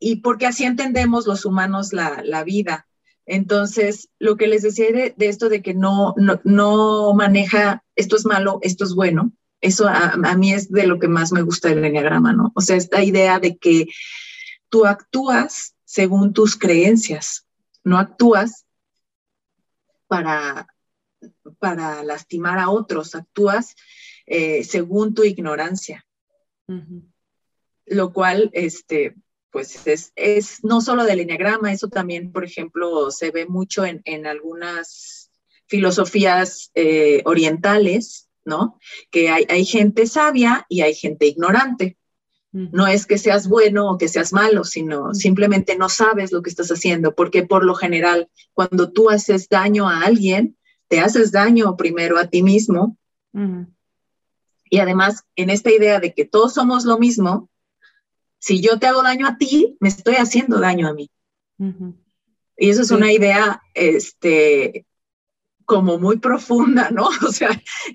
[0.00, 2.88] y porque así entendemos los humanos la, vida.
[3.24, 8.58] Entonces, lo que les decía de, esto de que no, no, maneja esto es malo,
[8.62, 11.84] esto es bueno, eso a, a, mí es de lo que más me gusta del
[11.84, 12.50] enneagrama, ¿no?
[12.56, 13.86] O sea, esta idea de que
[14.68, 17.46] tú actúas según tus creencias,
[17.84, 18.64] no actúas
[20.08, 20.66] para
[21.58, 23.74] para lastimar a otros, actúas
[24.26, 26.04] eh, según tu ignorancia.
[27.86, 29.14] Lo cual, este,
[29.50, 35.30] pues es, no solo del enneagrama, eso también, por ejemplo, se ve mucho en, algunas
[35.66, 38.78] filosofías eh, orientales, ¿no?
[39.10, 41.97] Que hay, hay, gente sabia y hay gente ignorante.
[42.50, 46.48] No es que seas bueno o que seas malo, sino simplemente no sabes lo que
[46.48, 50.56] estás haciendo, porque por lo general, cuando tú haces daño a alguien,
[50.88, 52.96] te haces daño primero a ti mismo.
[54.70, 57.50] Y además, en esta idea de que todos somos lo mismo,
[58.38, 61.10] si yo te hago daño a ti, me estoy haciendo daño a mí.
[62.56, 64.86] Y eso es una idea, este,
[65.64, 67.08] como muy profunda, ¿no?
[67.28, 67.50] O sea,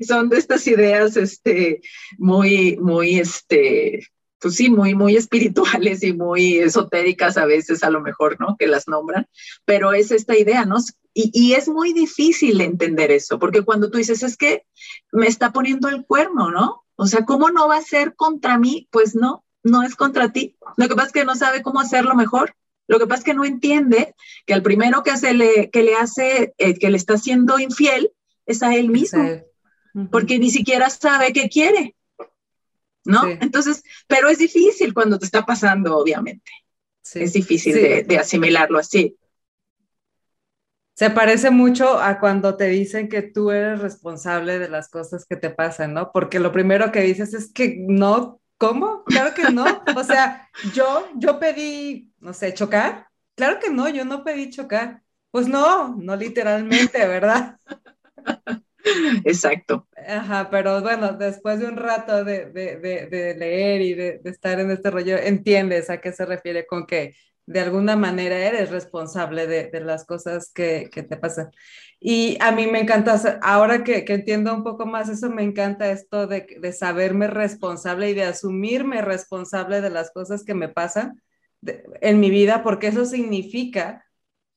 [0.06, 1.82] son de estas ideas, este,
[2.18, 4.08] muy, muy, este,
[4.44, 8.56] pues sí, muy, muy espirituales y muy esotéricas a veces, a lo mejor, ¿no?
[8.58, 9.28] Que las nombran,
[9.66, 10.78] pero es esta idea, ¿no?
[11.16, 14.66] Y, y, es muy difícil entender eso, porque cuando tú dices, es que
[15.12, 16.84] me está poniendo el cuerno, ¿no?
[16.96, 18.88] O sea, ¿cómo no va a ser contra mí?
[18.92, 20.58] Pues no, no es contra ti.
[20.78, 22.56] Lo que pasa es que no sabe cómo hacerlo mejor.
[22.88, 24.14] Lo que pasa es que no entiende
[24.46, 28.12] que al primero que, se le, que le hace, eh, que le está siendo infiel,
[28.46, 29.24] es a él mismo,
[30.12, 31.96] porque ni siquiera sabe qué quiere.
[33.06, 33.28] ¿No?
[33.28, 36.52] Entonces, pero es difícil cuando te está pasando, obviamente.
[37.14, 39.18] Es difícil de, asimilarlo así.
[40.94, 45.36] Se parece mucho a cuando te dicen que tú eres responsable de las cosas que
[45.36, 46.12] te pasan, ¿no?
[46.12, 49.04] Porque lo primero que dices es que no, ¿cómo?
[49.06, 49.66] Claro que no.
[49.96, 53.08] O sea, yo, yo pedí, no sé, chocar.
[53.36, 55.02] Claro que no, yo no pedí chocar.
[55.32, 57.58] Pues no, no literalmente, ¿verdad?
[59.26, 59.88] Exacto.
[60.08, 62.52] Ajá, pero bueno, después de un rato de,
[63.38, 67.16] leer y de, estar en este rollo, entiendes a qué se refiere con que
[67.46, 71.52] de alguna manera eres responsable de, las cosas que, te pasan.
[72.00, 76.28] Y a mí me encanta, ahora que, entiendo un poco más eso, me encanta esto
[76.28, 81.22] de, saberme responsable y de asumirme responsable de las cosas que me pasan
[82.02, 84.06] en mi vida, porque eso significa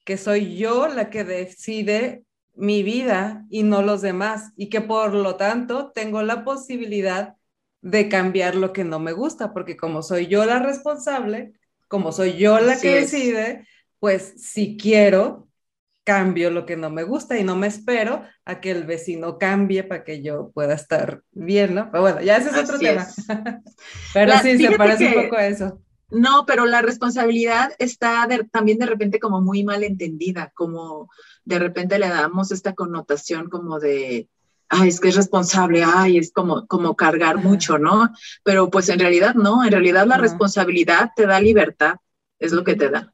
[0.04, 2.25] que soy yo la que decide
[2.56, 7.36] mi vida y no los demás y que por lo tanto tengo la posibilidad
[7.82, 11.52] de cambiar lo que no me gusta, porque como soy yo la responsable,
[11.88, 13.66] como soy yo la que decide,
[14.00, 15.46] pues si quiero,
[16.06, 19.82] cambio lo que no me gusta y no me espero a que el vecino cambie
[19.82, 21.90] para que yo pueda estar bien, ¿no?
[21.90, 23.06] Pero bueno, ya ese es otro tema.
[24.14, 25.82] Pero sí, se parece un poco a eso.
[26.08, 31.10] No, pero la responsabilidad está también de repente como muy mal entendida, como
[31.44, 34.28] de repente le damos esta connotación como de,
[34.68, 38.10] ay, es que es responsable, ay, es como, como cargar mucho, ¿no?
[38.44, 41.96] Pero pues en realidad no, en realidad la responsabilidad te da libertad,
[42.38, 43.12] es lo que te da.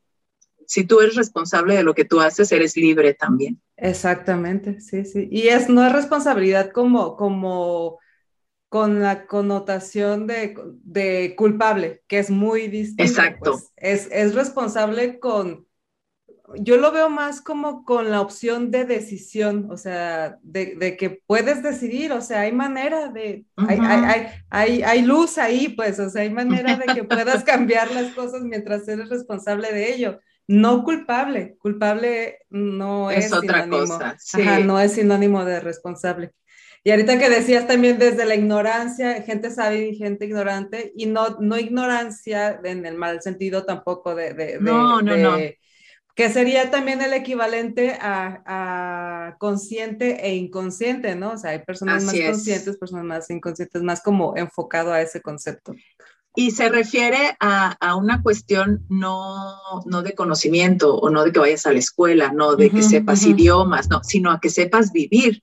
[0.66, 3.60] Si tú eres responsable de lo que tú haces, eres libre también.
[3.76, 5.28] Exactamente, sí, sí.
[5.30, 7.98] Y es, no es responsabilidad como, como
[8.72, 13.02] con la connotación de, culpable, que es muy distinto.
[13.02, 13.50] Exacto.
[13.50, 13.72] Pues.
[13.76, 15.66] Es, es, responsable con,
[16.54, 21.62] yo lo veo más como con la opción de decisión, o sea, de, que puedes
[21.62, 26.22] decidir, o sea, hay manera de, hay, hay, hay, hay, luz ahí, pues, o sea,
[26.22, 30.18] hay manera de que puedas cambiar las cosas mientras eres responsable de ello.
[30.48, 34.16] No culpable, culpable no es, es otra cosa.
[34.32, 36.32] Ajá, no es sinónimo de responsable.
[36.84, 41.36] Y ahorita que decías también desde la ignorancia, gente sabe y gente ignorante, y no,
[41.38, 44.34] no ignorancia en el mal sentido tampoco de...
[44.34, 45.36] de no, no, no.
[46.14, 51.32] Que sería también el equivalente a, consciente e inconsciente, ¿no?
[51.32, 55.74] O sea, hay personas más conscientes, personas más inconscientes, más como enfocado a ese concepto.
[56.34, 59.54] Y se refiere a, a, una cuestión no,
[59.86, 63.24] no de conocimiento o no de que vayas a la escuela, no de que sepas
[63.24, 65.42] idiomas, no, sino a que sepas vivir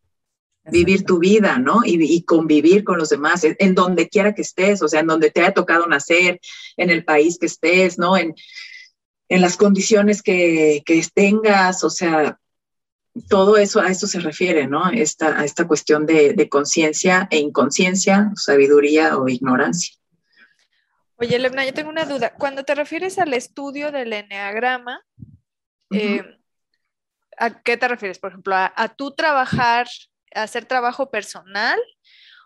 [0.71, 1.81] vivir tu vida, ¿no?
[1.85, 5.41] Y, convivir con los demás, en, donde quiera que estés, o sea, en donde te
[5.41, 6.39] haya tocado nacer,
[6.77, 8.17] en el país que estés, ¿no?
[8.17, 8.35] En,
[9.29, 12.39] en las condiciones que, que, tengas, o sea,
[13.27, 14.89] todo eso, a eso se refiere, ¿no?
[14.89, 19.95] Esta, a esta cuestión de, de conciencia e inconsciencia, sabiduría o ignorancia.
[21.21, 22.33] Oye, Levna, yo tengo una duda.
[22.33, 25.05] Cuando te refieres al estudio del enneagrama,
[25.91, 26.23] eh,
[27.37, 28.19] ¿a qué te refieres?
[28.19, 29.87] Por ejemplo, a, a tú trabajar
[30.33, 31.79] hacer trabajo personal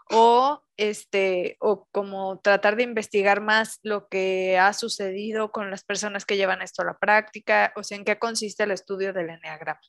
[0.09, 6.25] o este o como tratar de investigar más lo que ha sucedido con las personas
[6.25, 9.81] que llevan esto a la práctica, o sea, en qué consiste el estudio del enneagrama.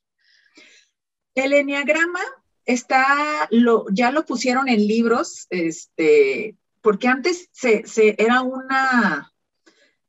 [1.34, 2.20] El enneagrama
[2.64, 7.84] está lo ya lo pusieron en libros, este, porque antes se,
[8.18, 9.30] era una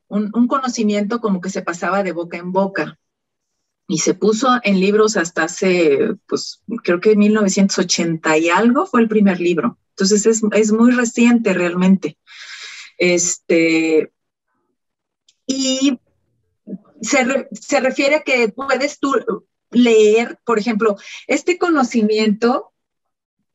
[0.07, 2.99] un conocimiento como que se pasaba de boca en boca
[3.87, 9.07] y se puso en libros hasta hace, pues creo que 1980 y algo fue el
[9.07, 9.77] primer libro.
[9.91, 12.17] Entonces es, muy reciente realmente.
[12.97, 14.11] Este,
[15.45, 15.99] y
[17.01, 19.13] se, se refiere a que puedes tú
[19.71, 22.73] leer, por ejemplo, este conocimiento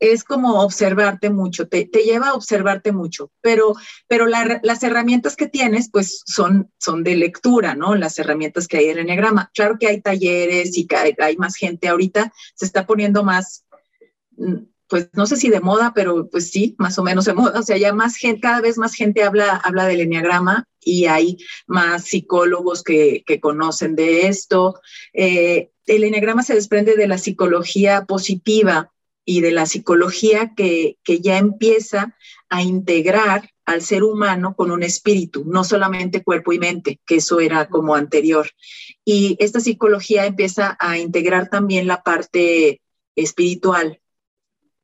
[0.00, 3.74] es como observarte mucho, te, lleva a observarte mucho, pero,
[4.08, 7.94] pero las herramientas que tienes, pues son, son de lectura, ¿no?
[7.94, 9.50] Las herramientas que hay en Enneagrama.
[9.54, 13.64] Claro que hay talleres y que hay, más gente ahorita, se está poniendo más,
[14.38, 14.56] mm,
[14.88, 17.60] pues no sé si de moda, pero pues sí, más o menos de moda.
[17.60, 21.36] O sea, ya más gente, cada vez más gente habla, habla del Enneagrama y hay
[21.66, 24.80] más psicólogos que, conocen de esto.
[25.12, 28.90] Eh, el Enneagrama se desprende de la psicología positiva,
[29.24, 32.16] y de la psicología que, ya empieza
[32.48, 37.38] a integrar al ser humano con un espíritu, no solamente cuerpo y mente, que eso
[37.38, 38.50] era como anterior.
[39.04, 42.80] Y esta psicología empieza a integrar también la parte
[43.14, 44.00] espiritual,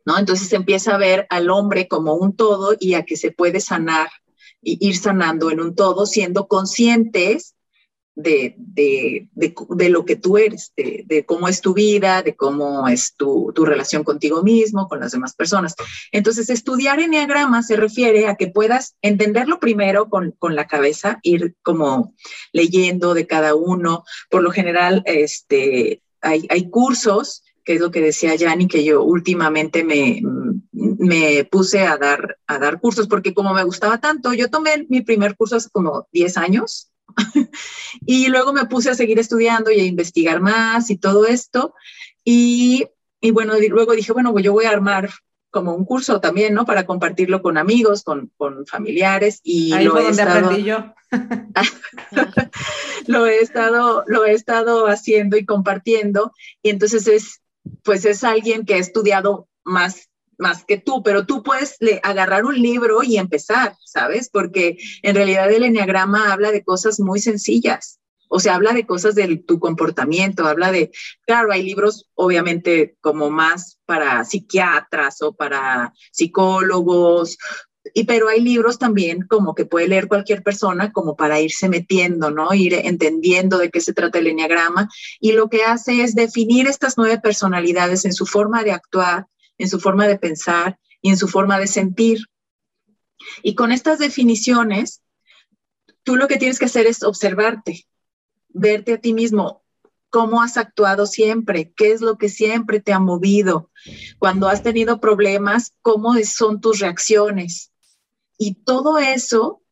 [0.04, 0.18] ¿no?
[0.18, 4.08] Entonces empieza a ver al hombre como un todo y a que se puede sanar
[4.62, 7.55] y ir sanando en un todo, siendo conscientes
[8.16, 13.14] de, de, de, lo que tú eres, de, cómo es tu vida, de cómo es
[13.14, 15.76] tu, tu, relación contigo mismo, con las demás personas.
[16.12, 21.54] Entonces, estudiar enneagrama se refiere a que puedas entenderlo primero con, con, la cabeza, ir
[21.62, 22.14] como
[22.52, 24.04] leyendo de cada uno.
[24.30, 29.02] Por lo general, este, hay, hay cursos que es lo que decía Yanni, que yo
[29.02, 30.22] últimamente me,
[30.72, 35.02] me, puse a dar, a dar cursos, porque como me gustaba tanto, yo tomé mi
[35.02, 36.92] primer curso hace como 10 años,
[38.06, 41.74] y luego me puse a seguir estudiando y a investigar más y todo esto.
[42.24, 42.86] Y,
[43.20, 45.10] y bueno, luego dije, bueno, pues yo voy a armar
[45.50, 46.66] como un curso también, ¿no?
[46.66, 50.46] Para compartirlo con amigos, con, con familiares y Ahí lo he donde estado...
[50.46, 50.94] aprendí yo.
[53.06, 57.42] lo he estado lo he estado haciendo y compartiendo y entonces es
[57.84, 62.60] pues es alguien que ha estudiado más más que tú, pero tú puedes agarrar un
[62.60, 64.28] libro y empezar, ¿sabes?
[64.30, 68.00] Porque en realidad el enneagrama habla de cosas muy sencillas.
[68.28, 70.90] O sea, habla de cosas de tu comportamiento, habla de,
[71.26, 77.38] claro, hay libros obviamente como más para psiquiatras o para psicólogos,
[77.94, 82.30] y pero hay libros también como que puede leer cualquier persona como para irse metiendo,
[82.30, 82.52] ¿no?
[82.52, 84.88] Ir entendiendo de qué se trata el enneagrama
[85.20, 89.26] y lo que hace es definir estas nueve personalidades en su forma de actuar,
[89.58, 92.18] en su forma de pensar y en su forma de sentir.
[93.42, 95.02] Y con estas definiciones,
[96.02, 97.86] tú lo que tienes que hacer es observarte,
[98.48, 99.64] verte a ti mismo,
[100.10, 103.70] cómo has actuado siempre, qué es lo que siempre te ha movido,
[104.18, 107.72] cuando has tenido problemas, cómo son tus reacciones.
[108.38, 109.62] Y todo eso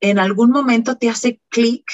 [0.00, 1.84] en algún momento te hace clic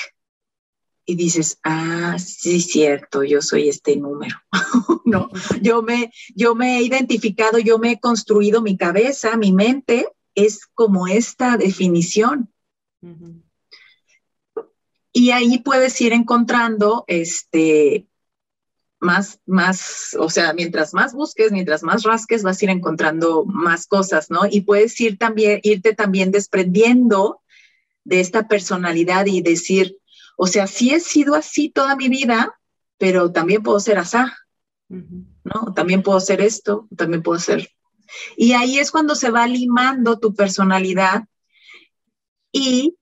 [1.04, 4.36] y dices, ah, sí, cierto, yo soy este número,
[5.04, 5.30] ¿no?
[5.60, 10.66] Yo me, yo me he identificado, yo me he construido mi cabeza, mi mente, es
[10.74, 12.52] como esta definición.
[15.12, 18.06] Y ahí puedes ir encontrando este,
[19.00, 23.86] más, más, o sea, mientras más busques, mientras más rasques, vas a ir encontrando más
[23.86, 24.42] cosas, ¿no?
[24.48, 27.40] Y puedes ir también, irte también desprendiendo
[28.04, 29.98] de esta personalidad y decir,
[30.36, 32.58] o sea, sí he sido así toda mi vida,
[32.98, 34.36] pero también puedo ser asá,
[34.88, 35.72] ¿no?
[35.74, 37.68] También puedo ser esto, también puedo ser.
[38.36, 41.24] Y ahí es cuando se va limando tu personalidad
[42.52, 42.96] y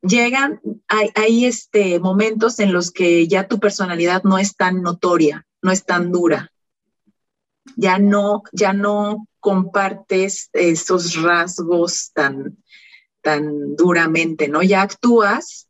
[0.00, 5.72] llegan, hay, este, momentos en los que ya tu personalidad no es tan notoria, no
[5.72, 6.52] es tan dura.
[7.76, 12.58] Ya no, ya no compartes esos rasgos tan,
[13.22, 14.62] tan duramente, ¿no?
[14.62, 15.68] Ya actúas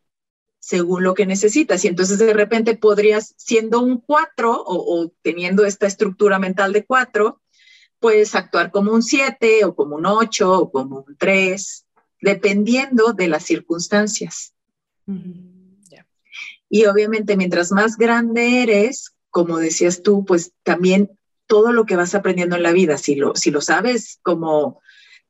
[0.65, 1.85] según lo que necesitas.
[1.85, 7.43] Y entonces de repente podrías, siendo un cuatro o, teniendo esta estructura mental de cuatro,
[7.99, 11.85] puedes actuar como un siete o como un ocho o como un tres,
[12.19, 14.55] dependiendo de las circunstancias.
[16.71, 21.11] Y obviamente mientras más grande eres, como decías tú, pues también
[21.47, 24.81] todo lo que vas aprendiendo en la vida, si lo, si lo sabes como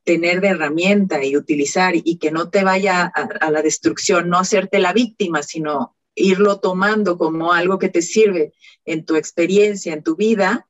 [0.05, 4.79] tener de herramienta y utilizar y que no te vaya a, la destrucción, no hacerte
[4.79, 8.53] la víctima, sino irlo tomando como algo que te sirve
[8.85, 10.69] en tu experiencia, en tu vida,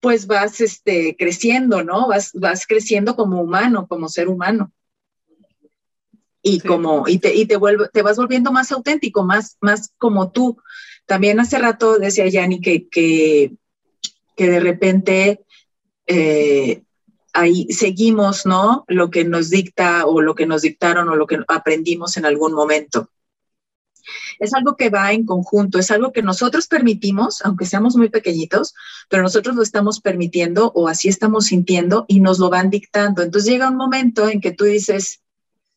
[0.00, 2.06] pues vas este, creciendo, ¿no?
[2.06, 4.70] Vas, vas creciendo como humano, como ser humano.
[6.42, 10.30] Y, como, y, te, y te, vuelve, te vas volviendo más auténtico, más, más como
[10.30, 10.58] tú.
[11.06, 13.54] También hace rato decía Yanni que, que,
[14.36, 15.40] que de repente
[16.06, 16.82] eh,
[17.34, 18.84] ahí seguimos, ¿no?
[18.88, 22.54] Lo que nos dicta o lo que nos dictaron o lo que aprendimos en algún
[22.54, 23.10] momento.
[24.38, 28.74] Es algo que va en conjunto, es algo que nosotros permitimos, aunque seamos muy pequeñitos,
[29.08, 33.22] pero nosotros lo estamos permitiendo o así estamos sintiendo y nos lo van dictando.
[33.22, 35.22] Entonces llega un momento en que tú dices,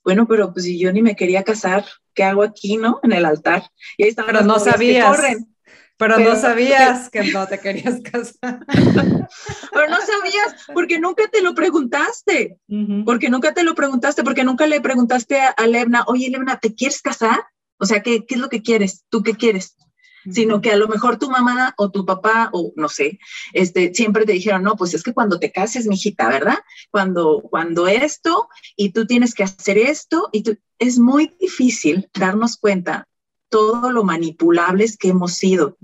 [0.04, 3.00] bueno, pero pues si yo ni me quería casar, ¿qué hago aquí, no?
[3.04, 3.70] En el altar.
[3.98, 5.18] Y ahí están pero no sabías.
[5.98, 8.66] Pero, no sabías que no te querías casar.
[8.68, 12.60] Pero no sabías, porque nunca te lo preguntaste.
[13.06, 16.76] Porque nunca te lo preguntaste, porque nunca le preguntaste a, a Levna, oye, Levna, ¿te
[16.76, 17.40] quieres casar?
[17.80, 19.06] O sea, ¿qué, ¿qué, es lo que quieres?
[19.10, 19.76] ¿Tú qué quieres?
[20.30, 23.18] Sino que a lo mejor tu mamá o tu papá, o no sé,
[23.54, 26.58] este, siempre te dijeron, no, pues es que cuando te cases, mijita, ¿verdad?
[26.92, 32.58] Cuando, cuando esto, y tú tienes que hacer esto, y tú, es muy difícil darnos
[32.58, 33.08] cuenta
[33.50, 35.78] todo lo manipulables que hemos sido.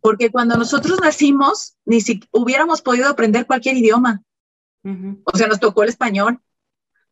[0.00, 4.22] Porque cuando nosotros nacimos, ni si hubiéramos podido aprender cualquier idioma.
[4.84, 6.40] O sea, nos tocó el español,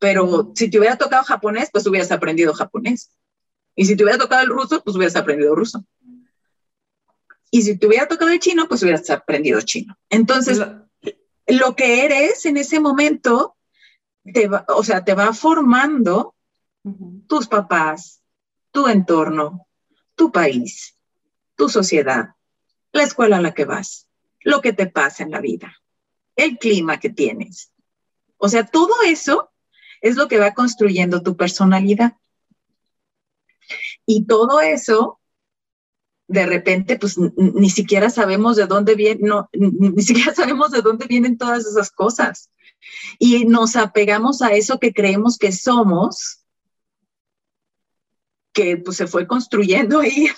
[0.00, 3.12] pero si te hubiera tocado japonés, pues hubieras aprendido japonés.
[3.76, 5.84] Y si te hubiera tocado el ruso, pues hubieras aprendido ruso.
[7.50, 9.96] Y si te hubiera tocado el chino, pues hubieras aprendido chino.
[10.08, 10.60] Entonces,
[11.46, 13.56] lo, que eres en ese momento,
[14.24, 16.34] te va, o sea, te va formando
[17.26, 18.19] tus papás,
[18.70, 19.66] tu entorno,
[20.14, 20.96] tu país,
[21.56, 22.30] tu sociedad,
[22.92, 24.06] la escuela a la que vas,
[24.40, 25.76] lo que te pasa en la vida,
[26.36, 27.72] el clima que tienes.
[28.38, 29.50] O sea, todo eso
[30.00, 32.14] es lo que va construyendo tu personalidad.
[34.06, 35.20] Y todo eso,
[36.26, 41.06] de repente, pues ni siquiera sabemos de dónde viene, no, ni siquiera sabemos de dónde
[41.06, 42.50] vienen todas esas cosas.
[43.18, 46.39] Y nos apegamos a eso que creemos que somos
[48.52, 50.28] que pues, se fue construyendo ahí,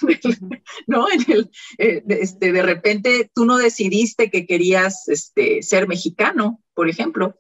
[0.87, 1.07] ¿no?
[1.11, 6.89] En el, eh, este, de repente tú no decidiste que querías este, ser mexicano, por
[6.89, 7.39] ejemplo.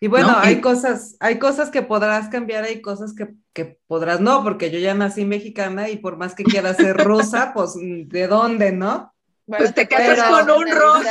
[0.00, 4.42] Y bueno, hay cosas, hay cosas que podrás cambiar, hay cosas que, que, podrás no,
[4.42, 8.72] porque yo ya nací mexicana y por más que quiera ser rusa, pues ¿de dónde,
[8.72, 9.12] no?
[9.46, 11.10] Pues te casas con un ruso.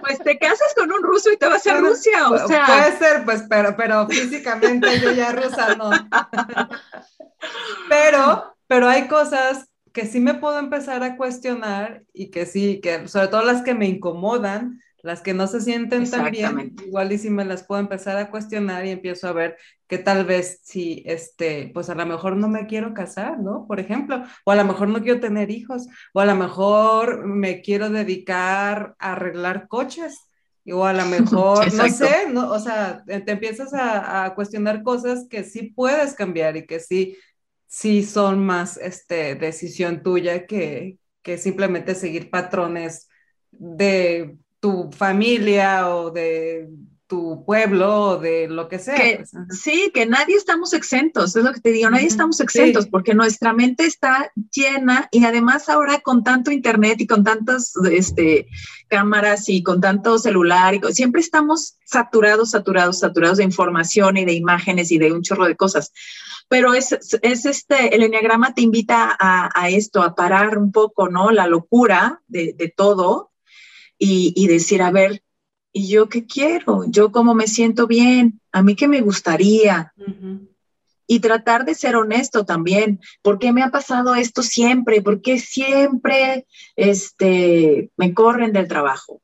[0.00, 2.66] pues te casas con un ruso y te vas a Rusia, o sea.
[2.66, 5.90] Puede ser, pues, pero, pero físicamente yo ya rusa no.
[7.88, 13.06] pero, pero hay cosas que sí me puedo empezar a cuestionar y que sí, que
[13.06, 17.18] sobre todo las que me incomodan, las que no se sienten tan bien, igual y
[17.18, 21.02] si me las puedo empezar a cuestionar y empiezo a ver que tal vez si,
[21.04, 23.66] este, pues a lo mejor no me quiero casar, ¿no?
[23.68, 27.60] Por ejemplo, o a lo mejor no quiero tener hijos, o a lo mejor me
[27.60, 30.18] quiero dedicar a arreglar coches,
[30.72, 32.50] o a lo mejor, no sé, ¿no?
[32.50, 37.18] o sea, te empiezas a, a, cuestionar cosas que sí puedes cambiar y que sí,
[37.66, 43.06] sí son más, este, decisión tuya que, que simplemente seguir patrones
[43.50, 46.70] de tu familia o de
[47.06, 48.96] tu pueblo, de lo que sea.
[48.96, 53.12] Pues, sí, que nadie estamos exentos, es lo que te digo, nadie estamos exentos porque
[53.12, 58.46] nuestra mente está llena y además ahora con tanto internet y con tantas este,
[58.88, 64.32] cámaras y con tanto celular, y siempre estamos saturados, saturados, saturados de información y de
[64.32, 65.92] imágenes y de un chorro de cosas.
[66.48, 71.32] Pero es, es este, el enneagrama te invita a, esto, a parar un poco, ¿no?
[71.32, 73.33] La locura de, todo
[74.04, 75.22] y, y decir, a ver,
[75.76, 76.84] ¿Y yo qué quiero?
[76.86, 78.40] ¿Yo cómo me siento bien?
[78.52, 79.92] ¿A mí qué me gustaría?
[81.08, 83.00] Y tratar de ser honesto también.
[83.22, 85.02] ¿Por qué me ha pasado esto siempre?
[85.02, 86.46] ¿Por qué siempre
[86.76, 89.20] este, me corren del trabajo?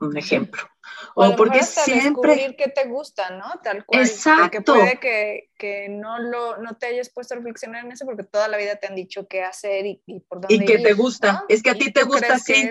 [0.00, 0.62] Un ejemplo.
[1.14, 2.34] O, porque siempre...
[2.34, 3.60] Descubrir qué te gusta, ¿no?
[3.62, 4.02] Tal cual.
[4.02, 4.42] Exacto.
[4.42, 8.24] Porque puede que, que, no, lo, no te hayas puesto a reflexionar en eso porque
[8.24, 10.92] toda la vida te han dicho qué hacer y, y por dónde Y que te
[10.92, 11.44] gusta.
[11.48, 12.70] Es que a ti te gusta así.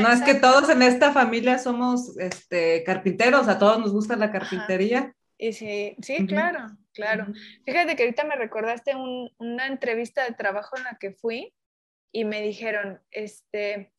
[0.00, 4.30] no es que todos en esta familia somos este, carpinteros, a todos nos gusta la
[4.30, 5.14] carpintería.
[5.38, 7.26] Y sí, sí, claro, claro.
[7.64, 11.52] Fíjate que ahorita me recordaste un, una entrevista de trabajo en la que fui
[12.12, 13.92] y me dijeron, este,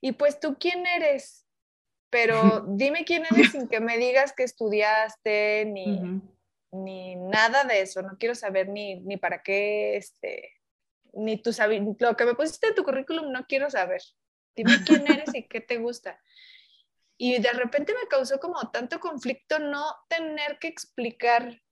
[0.00, 1.41] y pues tú quién eres?
[2.12, 6.20] Pero dime quién eres sin que me digas que estudiaste, ni,
[6.70, 10.60] ni nada de eso, no quiero saber ni, ni para qué, este,
[11.14, 11.50] ni tu
[11.98, 14.02] lo que me pusiste en tu currículum no quiero saber.
[14.54, 16.20] Dime quién eres y qué te gusta.
[17.16, 21.62] Y de repente me causó como tanto conflicto no tener que explicar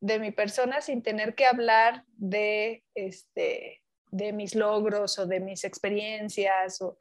[0.00, 5.62] de mi persona sin tener que hablar de, este, de mis logros o de mis
[5.62, 6.98] experiencias o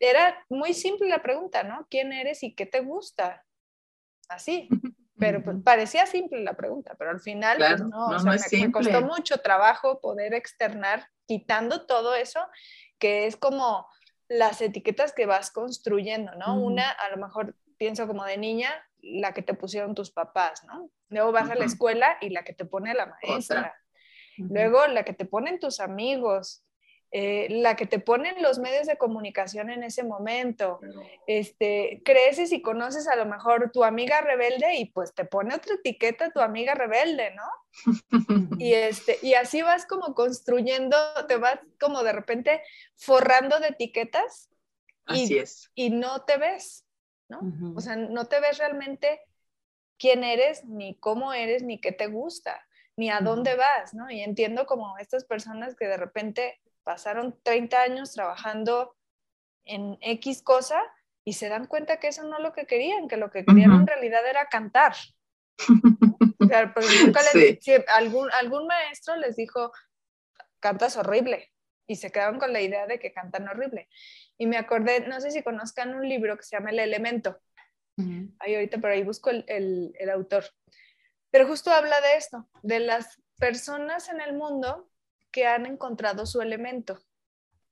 [0.00, 1.86] era muy simple la pregunta, ¿no?
[1.90, 3.44] ¿Quién eres y qué te gusta?
[4.28, 4.68] Así.
[5.18, 9.02] Pero pues, parecía simple la pregunta, pero al final pues, no, o sea, me, costó
[9.02, 12.38] mucho trabajo poder externar, quitando todo eso,
[13.00, 13.88] que es como
[14.28, 16.60] las etiquetas que vas construyendo, ¿no?
[16.62, 18.70] Una, a lo mejor pienso como de niña,
[19.00, 20.88] la que te pusieron tus papás, ¿no?
[21.08, 23.74] Luego vas a la escuela y la que te pone la maestra.
[24.36, 26.64] Luego la que te ponen tus amigos,
[27.10, 30.78] eh, la que te ponen los medios de comunicación en ese momento.
[31.26, 35.74] Este, creces y conoces a lo mejor tu amiga rebelde y pues te pone otra
[35.76, 37.44] etiqueta tu amiga rebelde, ¿no?
[38.58, 42.62] y, este, y así vas como construyendo, te vas como de repente
[42.96, 44.50] forrando de etiquetas
[45.14, 45.42] y,
[45.74, 46.84] y no te ves,
[47.30, 47.40] ¿no?
[47.74, 49.22] O sea, no te ves realmente
[49.98, 54.10] quién eres, ni cómo eres, ni qué te gusta, ni a dónde vas, ¿no?
[54.10, 58.96] Y entiendo como estas personas que de repente pasaron 30 años trabajando
[59.66, 60.82] en X cosa
[61.22, 63.72] y se dan cuenta que eso no es lo que querían, que lo que querían
[63.72, 64.94] en realidad era cantar.
[66.38, 67.58] nunca les,
[67.88, 69.70] algún, algún maestro les dijo,
[70.60, 71.52] cantas horrible,
[71.86, 73.90] y se quedaron con la idea de que cantan horrible.
[74.38, 77.38] Y me acordé, no sé si conozcan un libro que se llama El Elemento.
[78.38, 80.44] Ahí ahorita por ahí busco el, el, el, autor.
[81.30, 84.88] Pero justo habla de esto, de las personas en el mundo
[85.38, 87.00] que han encontrado su elemento.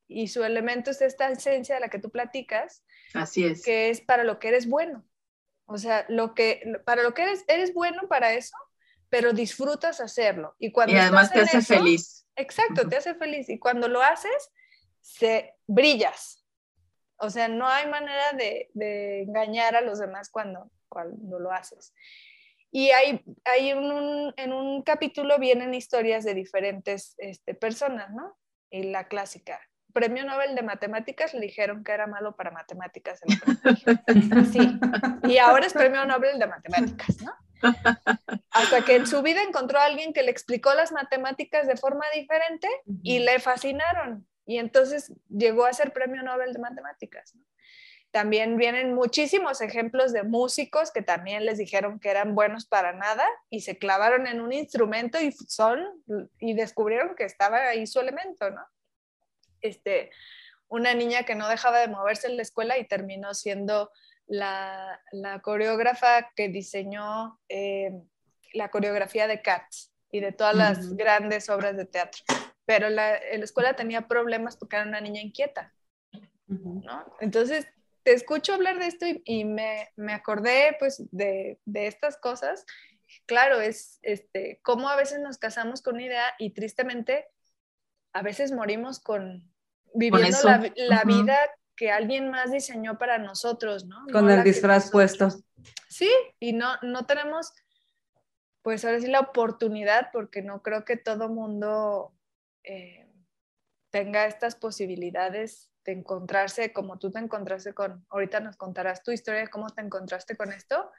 [0.06, 2.84] Y su elemento es esta esencia de la que tú platicas.
[3.12, 3.64] Así es.
[3.64, 5.04] Que es para lo que eres bueno.
[5.64, 8.56] O sea, lo que, para lo que eres, eres bueno para eso,
[9.08, 10.54] pero disfrutas hacerlo.
[10.60, 12.28] Y, cuando además te hace feliz.
[12.36, 13.48] Exacto, te hace feliz.
[13.48, 14.52] Y cuando lo haces,
[15.00, 16.44] se brillas.
[17.16, 21.92] O sea, no hay manera de, de engañar a los demás cuando, cuando lo haces.
[22.70, 28.36] Y hay, hay un, en un capítulo vienen historias de diferentes este, personas, ¿no?
[28.70, 29.60] Y la clásica,
[29.96, 33.18] premio Nobel de Matemáticas le dijeron que era malo para matemáticas.
[34.52, 34.78] Sí,
[35.24, 37.32] y ahora es premio Nobel de Matemáticas, ¿no?
[38.50, 42.04] Hasta que en su vida encontró a alguien que le explicó las matemáticas de forma
[42.14, 42.68] diferente
[43.02, 44.26] y le fascinaron.
[44.44, 47.34] Y entonces llegó a ser premio Nobel de Matemáticas.
[47.34, 47.42] ¿no?
[48.16, 53.26] También vienen muchísimos ejemplos de músicos que también les dijeron que eran buenos para nada
[53.50, 55.84] y se clavaron en un instrumento y son
[56.38, 58.62] y descubrieron que estaba ahí su elemento, ¿no?
[59.60, 60.10] Este,
[60.66, 63.90] una niña que no dejaba de moverse en la escuela y terminó siendo
[64.26, 65.02] la,
[65.42, 67.90] coreógrafa que diseñó eh,
[68.54, 72.22] la coreografía de Cats y de todas las grandes obras de teatro.
[72.64, 75.74] Pero la, la, escuela tenía problemas porque era una niña inquieta.
[76.46, 77.04] ¿no?
[77.20, 77.66] Entonces,
[78.06, 82.64] te escucho hablar de esto y, me, me, acordé pues de, de, estas cosas.
[83.26, 87.26] Claro, es este, cómo a veces nos casamos con una idea y tristemente
[88.12, 89.52] a veces morimos con
[89.92, 91.36] viviendo la, la vida
[91.74, 94.06] que alguien más diseñó para nosotros, ¿no?
[94.12, 95.28] Con el disfraz puesto.
[95.88, 97.54] Sí, y no, no tenemos,
[98.62, 102.14] pues ahora sí, la oportunidad, porque no creo que todo mundo
[102.62, 103.12] eh,
[103.90, 109.70] tenga estas posibilidades encontrarse como tú te encontraste con, ahorita nos contarás tu historia, cómo
[109.70, 110.90] te encontraste con esto,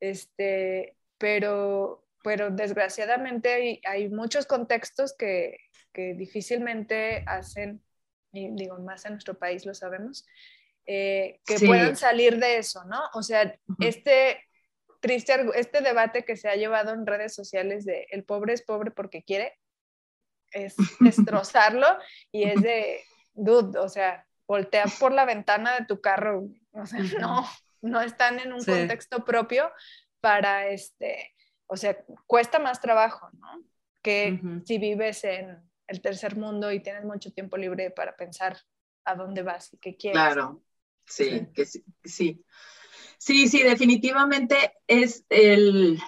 [0.00, 5.58] este, pero, pero desgraciadamente hay, muchos contextos que,
[5.92, 7.82] que, difícilmente hacen,
[8.32, 10.26] y digo, más en nuestro país lo sabemos,
[10.86, 13.00] eh, que puedan salir de eso, ¿no?
[13.12, 14.42] O sea, este
[15.00, 18.90] triste, este debate que se ha llevado en redes sociales de el pobre es pobre
[18.90, 19.58] porque quiere,
[20.52, 21.86] es destrozarlo
[22.32, 23.00] y es de,
[23.38, 27.46] dude, o sea, voltea por la ventana de tu carro, o sea, no,
[27.82, 29.70] no están en un contexto propio
[30.20, 31.34] para este,
[31.66, 33.62] o sea, cuesta más trabajo, ¿no?
[34.02, 38.58] Que si vives en el tercer mundo y tienes mucho tiempo libre para pensar
[39.04, 40.20] a dónde vas y qué quieres.
[40.20, 40.62] Claro,
[41.06, 42.44] sí, que sí, sí.
[43.18, 45.98] Sí, sí, definitivamente es el,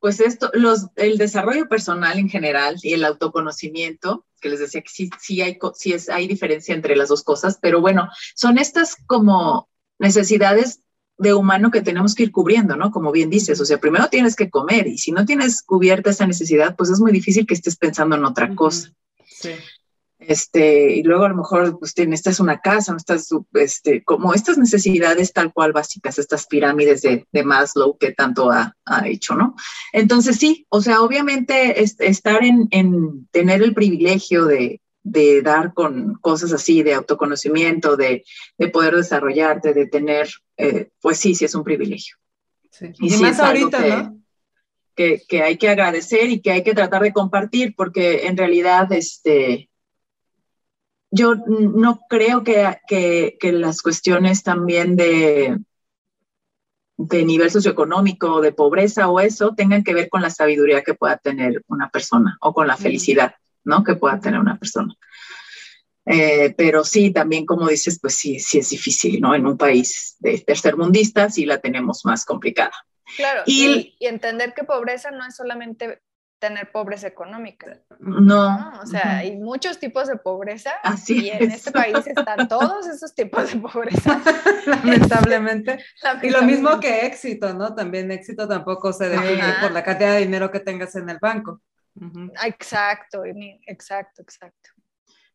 [0.00, 4.88] pues esto, los, el desarrollo personal en general y el autoconocimiento, que les decía que
[4.88, 8.96] sí, sí, hay, sí es, hay diferencia entre las dos cosas, pero bueno, son estas
[9.06, 9.68] como
[9.98, 10.80] necesidades
[11.18, 12.90] de humano que tenemos que ir cubriendo, ¿no?
[12.90, 16.26] Como bien dices, o sea, primero tienes que comer y si no tienes cubierta esa
[16.26, 18.90] necesidad, pues es muy difícil que estés pensando en otra cosa.
[19.26, 19.50] Sí.
[20.30, 24.58] Este, y luego a lo mejor pues es una casa, no estás, este, como estas
[24.58, 29.56] necesidades tal cual básicas, estas pirámides de, de Maslow que tanto ha, ha, hecho, ¿no?
[29.92, 36.14] Entonces sí, o sea, obviamente estar en, en, tener el privilegio de, de, dar con
[36.20, 38.22] cosas así, de autoconocimiento, de,
[38.56, 42.14] de poder desarrollarte, de tener, eh, pues sí, sí es un privilegio.
[42.70, 42.92] Sí.
[43.00, 44.16] Y, más ahorita, ¿no?
[44.94, 48.92] Que, que hay que agradecer y que hay que tratar de compartir, porque en realidad,
[48.92, 49.69] este,
[51.10, 55.58] yo no creo que, las cuestiones también de,
[56.96, 61.16] de nivel socioeconómico, de pobreza o eso, tengan que ver con la sabiduría que pueda
[61.16, 63.34] tener una persona o con la felicidad,
[63.64, 63.82] ¿no?
[63.82, 64.94] Que pueda tener una persona.
[66.06, 69.34] Eh, pero sí, también como dices, pues sí, sí es difícil, ¿no?
[69.34, 72.72] En un país de tercermundista sí la tenemos más complicada.
[73.16, 76.00] Claro, y, entender que pobreza no es solamente
[76.40, 77.78] tener pobreza económica.
[78.00, 78.72] No.
[78.82, 83.14] O sea, hay muchos tipos de pobreza Así y en este país están todos esos
[83.14, 84.20] tipos de pobreza.
[84.66, 85.78] Lamentablemente.
[86.22, 87.74] Y lo mismo que éxito, ¿no?
[87.74, 91.60] También éxito tampoco se define por la cantidad de dinero que tengas en el banco.
[92.42, 93.22] Exacto,
[93.66, 94.70] exacto, exacto.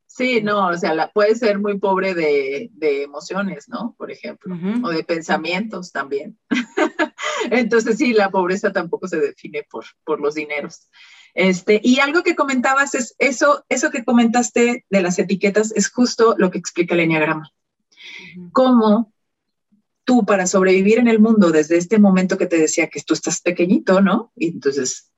[0.08, 3.96] Sí, no, o sea, la, puede ser muy pobre de, de emociones, ¿no?
[3.98, 6.38] Por ejemplo, o de pensamientos también.
[7.52, 10.90] Entonces, sí, la pobreza tampoco se define por, por los dineros.
[11.34, 16.36] Este, y algo que comentabas es eso, eso que comentaste de las etiquetas es justo
[16.38, 17.52] lo que explica el enneagrama.
[18.54, 19.12] Cómo
[20.06, 23.42] tú para sobrevivir en el mundo desde este momento que te decía que tú estás
[23.42, 24.32] pequeñito, ¿no?
[24.38, 25.12] Y entonces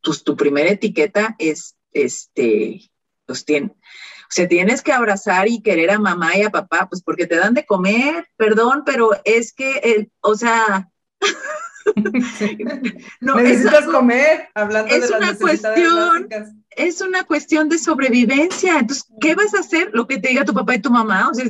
[0.00, 2.88] tu, tu primera etiqueta es, este,
[3.26, 3.74] pues tiene,
[4.24, 7.36] o sea, tienes que abrazar y querer a mamá y a papá, pues porque te
[7.36, 10.90] dan de comer, perdón, pero es que, el, o sea,
[13.20, 16.28] no, Necesitas comer, hablando es de una cuestión,
[16.70, 18.78] Es una cuestión de sobrevivencia.
[18.78, 19.90] Entonces, ¿qué vas a hacer?
[19.92, 21.46] Lo que te diga tu papá y tu mamá, o sea,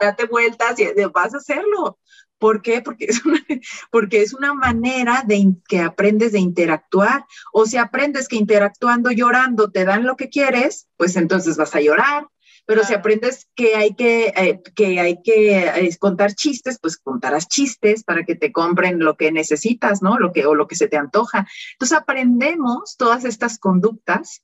[0.00, 1.98] date vueltas y vas a hacerlo.
[2.38, 2.82] ¿Por qué?
[2.82, 3.40] Porque es una,
[3.90, 7.24] porque es una manera de que aprendes de interactuar.
[7.52, 11.80] O si aprendes que interactuando, llorando, te dan lo que quieres, pues entonces vas a
[11.80, 12.28] llorar.
[12.66, 17.48] Pero si aprendes que hay que, eh, que, hay que eh, contar chistes, pues contarás
[17.48, 20.18] chistes para que te compren lo que necesitas, ¿no?
[20.18, 21.48] Lo que, o lo que se te antoja.
[21.72, 24.42] Entonces aprendemos todas estas conductas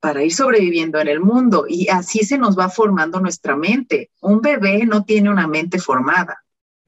[0.00, 4.10] para ir sobreviviendo en el mundo y así se nos va formando nuestra mente.
[4.20, 6.41] Un bebé no tiene una mente formada.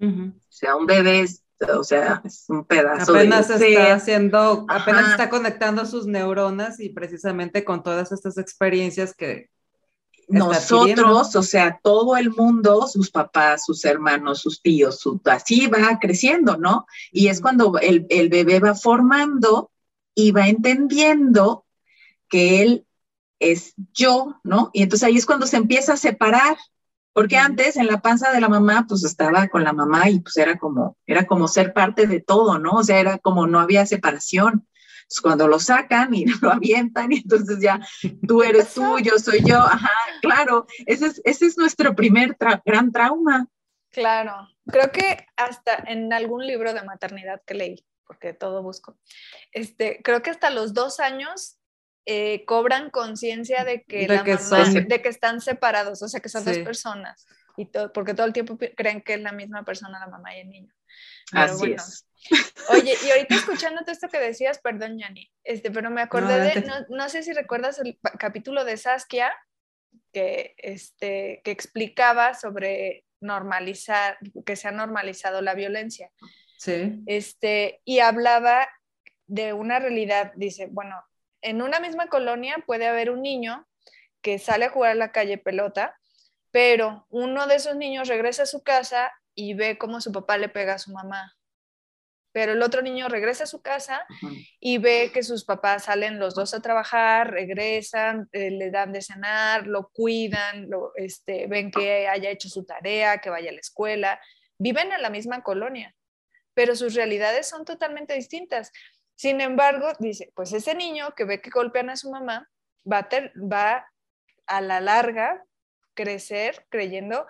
[0.05, 1.42] O sea, un bebé es,
[1.74, 7.64] o sea, es un pedazo apenas está haciendo, apenas está conectando sus neuronas y precisamente
[7.64, 9.50] con todas estas experiencias que
[10.28, 16.57] nosotros, o sea, todo el mundo, sus papás, sus hermanos, sus tíos, así va creciendo,
[16.57, 16.86] ¿no?
[17.12, 19.70] Y es cuando el, el, bebé va formando
[20.14, 21.66] y va entendiendo
[22.28, 22.86] que él
[23.38, 24.70] es yo, ¿no?
[24.72, 26.57] Y entonces ahí es cuando se empieza a separar,
[27.15, 30.37] porque antes en la panza de la mamá, pues estaba con la mamá y pues
[30.37, 32.73] era como, era como ser parte de todo, ¿no?
[32.73, 34.67] O sea, era como no había separación
[35.23, 37.81] cuando lo sacan y lo avientan, y entonces ya
[38.27, 39.93] tú eres tú, yo soy yo, ajá,
[40.23, 43.47] claro, ese es, ese es nuestro primer gran trauma.
[43.91, 48.99] Claro, creo que hasta en algún libro de maternidad que leí, porque todo busco,
[49.53, 51.59] este, creo que hasta los dos años
[52.07, 56.44] eh, cobran conciencia de que, de, que de que están separados, o sea, que son
[56.44, 57.26] dos personas,
[57.57, 60.40] y todo, porque todo el tiempo creen que es la misma persona, la mamá y
[60.40, 60.74] el niño.
[61.32, 62.07] Así es.
[62.70, 66.74] Oye, y ahorita escuchándote esto que decías, perdón, Yani, este, pero me acordé de, no,
[66.88, 69.32] no, sé si recuerdas el capítulo de Saskia,
[70.12, 76.11] que, este, que explicaba sobre normalizar, que se ha normalizado la violencia.
[76.59, 77.02] Sí.
[77.07, 78.68] Este, y hablaba
[79.26, 81.02] de una realidad, dice, bueno,
[81.45, 83.66] en una misma colonia puede haber un niño
[84.22, 85.97] que sale a jugar a la calle pelota,
[86.51, 90.49] pero uno de esos niños regresa a su casa y ve cómo su papá le
[90.49, 91.36] pega a su mamá.
[92.32, 94.07] Pero el otro niño regresa a su casa
[94.59, 99.03] y ve que sus papás salen los dos a trabajar, regresan, eh, le dan de
[99.03, 103.61] cenar, lo cuidan, lo, este, ven que haya hecho su tarea, que vaya a la
[103.61, 104.20] escuela.
[104.59, 105.95] Viven en la misma colonia,
[106.55, 108.72] pero sus realidades son totalmente distintas.
[109.17, 112.51] Sin embargo, dice, pues ese niño que ve que golpean a su mamá
[112.91, 113.09] va
[113.53, 113.87] va
[114.47, 115.45] a la larga
[115.95, 117.27] crecer creyendo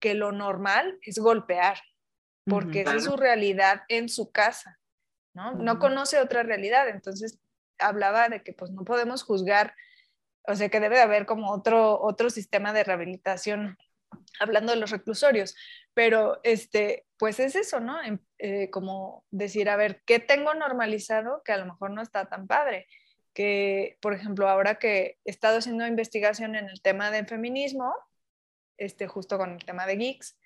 [0.00, 1.78] que lo normal es golpear,
[2.44, 4.78] porque esa es su realidad en su casa,
[5.34, 5.52] ¿no?
[5.52, 7.38] No conoce otra realidad, entonces
[7.78, 9.74] hablaba de que pues no podemos juzgar,
[10.42, 13.78] o sea que debe de haber como otro, otro sistema de rehabilitación,
[14.40, 15.56] hablando de los reclusorios,
[15.94, 17.98] pero este, pues es eso, ¿no?
[18.38, 22.46] Eh, como decir, a ver, ¿qué tengo normalizado que a lo mejor no está tan
[22.46, 22.86] padre?
[23.32, 27.94] Que, por ejemplo, ahora que he estado haciendo investigación en el tema del feminismo,
[28.76, 30.38] este, justo con el tema de geeks,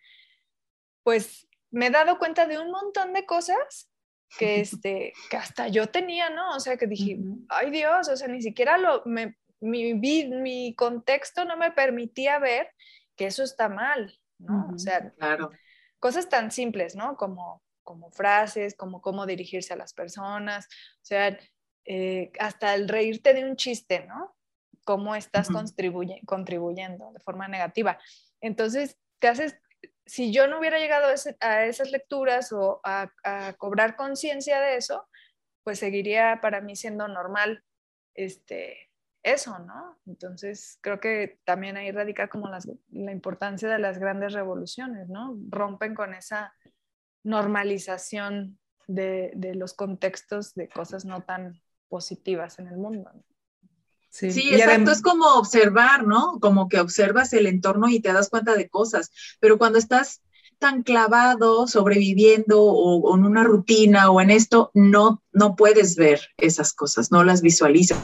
[1.03, 3.91] pues me he dado cuenta de un montón de cosas
[4.39, 6.51] que, este, que hasta yo tenía, ¿no?
[6.55, 7.19] O sea, que dije,
[7.49, 12.71] ay Dios, o sea, ni siquiera lo, me, mi, mi contexto no me permitía ver
[13.17, 14.71] que eso está mal, ¿no?
[14.75, 15.51] O sea, claro.
[15.99, 17.17] cosas tan simples, ¿no?
[17.17, 21.37] Como, como frases, como cómo dirigirse a las personas, o sea,
[21.85, 24.37] eh, hasta el reírte de un chiste, ¿no?
[24.85, 25.49] cómo estás
[26.27, 27.99] contribuyendo de forma negativa.
[28.41, 29.57] Entonces, te haces,
[30.07, 33.11] si yo no hubiera llegado a, esas lecturas o a,
[33.59, 35.09] cobrar conciencia de eso,
[35.65, 37.65] pues seguiría para mí siendo normal
[38.15, 38.91] este,
[39.23, 39.99] eso, ¿no?
[40.07, 45.37] Entonces, creo que también ahí radica como la importancia de las grandes revoluciones, ¿no?
[45.51, 46.55] Rompen con esa
[47.23, 53.11] normalización de, de los contextos de cosas no tan positivas en el mundo.
[54.11, 56.39] Sí, exacto, es como observar, ¿no?
[56.41, 60.21] Como que observas el entorno y te das cuenta de cosas, pero cuando estás
[60.59, 66.73] tan clavado sobreviviendo o, en una rutina o en esto, no, no puedes ver esas
[66.73, 67.99] cosas, no las visualizas.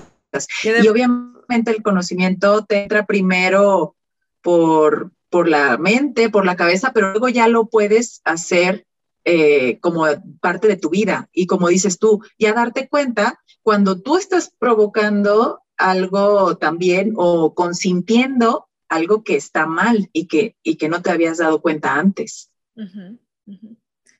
[0.62, 3.96] Y obviamente el conocimiento te entra primero
[4.42, 8.86] por, por la mente, por la cabeza, pero luego ya lo puedes hacer
[9.28, 10.04] eh, como
[10.40, 11.28] parte de tu vida.
[11.32, 18.68] Y como dices tú, ya darte cuenta cuando tú estás provocando algo también o consintiendo
[18.88, 22.52] algo que está mal y que, y que no te habías dado cuenta antes.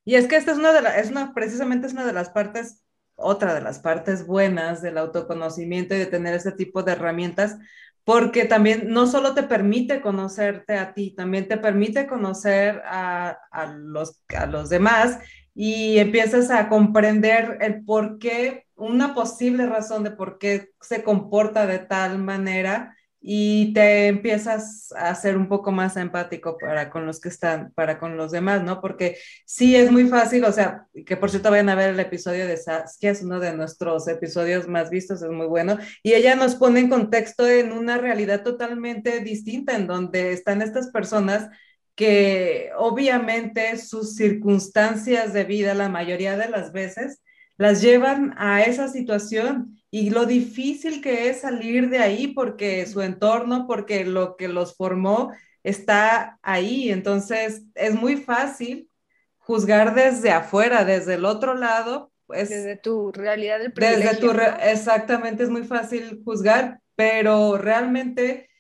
[0.05, 2.31] Y es que esta es una de las, es una, precisamente es una de las
[2.31, 2.83] partes,
[3.15, 7.59] otra de las partes buenas del autoconocimiento y de tener ese tipo de herramientas,
[8.07, 13.37] porque también no solo te permite conocerte a ti, también te permite conocer a,
[13.79, 15.19] los, los demás
[15.57, 21.67] y empiezas a comprender el por qué, una posible razón de por qué se comporta
[21.67, 22.96] de tal manera
[23.29, 27.99] y te empiezas a ser un poco más empático para con los que están, para
[27.99, 28.81] con los demás, ¿no?
[28.81, 32.47] Porque sí es muy fácil, o sea, que por cierto vayan a ver el episodio
[32.47, 36.55] de Saskia, es uno de nuestros episodios más vistos, es muy bueno, y ella nos
[36.55, 41.49] pone en contexto en una realidad totalmente distinta, en donde están estas personas
[41.97, 47.23] que obviamente sus circunstancias de vida la mayoría de las veces
[47.59, 53.01] las llevan a esa situación y lo difícil que es salir de ahí porque su
[53.01, 55.33] entorno, porque lo que los formó
[55.63, 56.91] está ahí.
[56.91, 58.91] Entonces es muy fácil
[59.39, 62.13] juzgar desde afuera, desde el otro lado.
[62.27, 64.33] Pues, desde tu realidad del Desde tu
[64.63, 68.51] exactamente, es muy fácil juzgar, pero realmente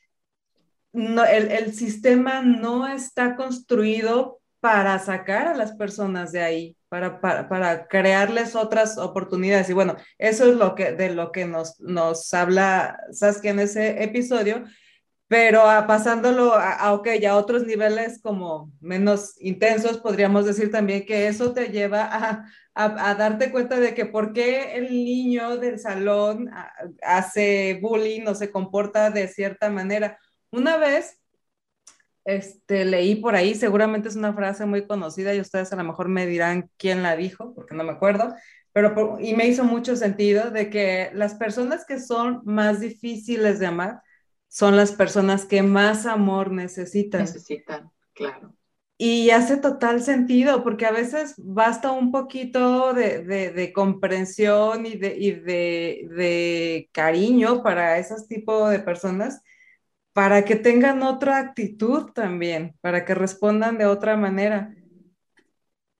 [0.94, 6.76] el, sistema no está construido para sacar a las personas de ahí,
[7.20, 9.70] para, crearles otras oportunidades.
[9.70, 14.02] Y bueno, eso es lo que, de lo que nos, nos habla Saskia en ese
[14.02, 14.64] episodio,
[15.28, 21.52] pero pasándolo a, a, a otros niveles como menos intensos, podríamos decir también que eso
[21.52, 22.44] te lleva a,
[22.76, 26.50] a, darte cuenta de que por qué el niño del salón
[27.02, 30.18] hace bullying o se comporta de cierta manera
[30.50, 31.18] una vez
[32.26, 36.08] este, leí por ahí, seguramente es una frase muy conocida y ustedes a lo mejor
[36.08, 38.34] me dirán quién la dijo, porque no me acuerdo,
[38.72, 43.66] pero y me hizo mucho sentido de que las personas que son más difíciles de
[43.66, 44.02] amar
[44.48, 47.22] son las personas que más amor necesitan.
[47.22, 48.54] Necesitan, claro.
[48.98, 55.30] Y hace total sentido, porque a veces basta un poquito de, comprensión y, de, y
[55.32, 59.42] de, cariño para esos tipos de personas
[60.16, 64.74] para que tengan otra actitud también, para que respondan de otra manera.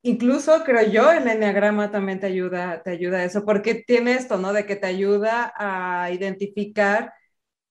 [0.00, 4.38] Incluso creo yo, el enneagrama también te ayuda, te ayuda a eso, porque tiene esto,
[4.38, 4.54] ¿no?
[4.54, 7.12] De que te ayuda a identificar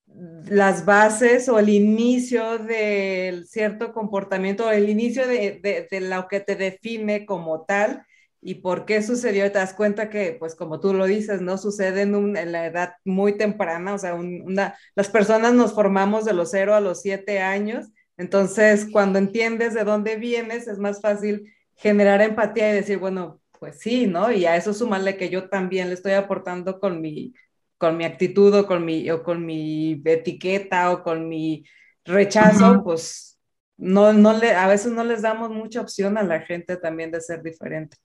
[0.06, 6.54] las bases o el inicio del cierto comportamiento, el inicio de, de, lo que te
[6.54, 8.06] define como tal
[8.46, 9.50] y por qué sucedió.
[9.50, 11.58] Te das cuenta que, pues como tú lo dices, ¿no?
[11.58, 16.32] Sucede en, en la edad muy temprana, o sea, una, las personas nos formamos de
[16.32, 21.52] los cero a los siete años, entonces cuando entiendes de dónde vienes es más fácil
[21.74, 24.30] generar empatía y decir, bueno, pues sí, ¿no?
[24.30, 27.34] Y a eso sumarle que yo también le estoy aportando con mi,
[27.78, 31.64] con mi actitud o con mi, o con mi etiqueta o con mi
[32.04, 33.40] rechazo, pues
[33.76, 37.20] no, no le, a veces no les damos mucha opción a la gente también de
[37.20, 37.96] ser diferente.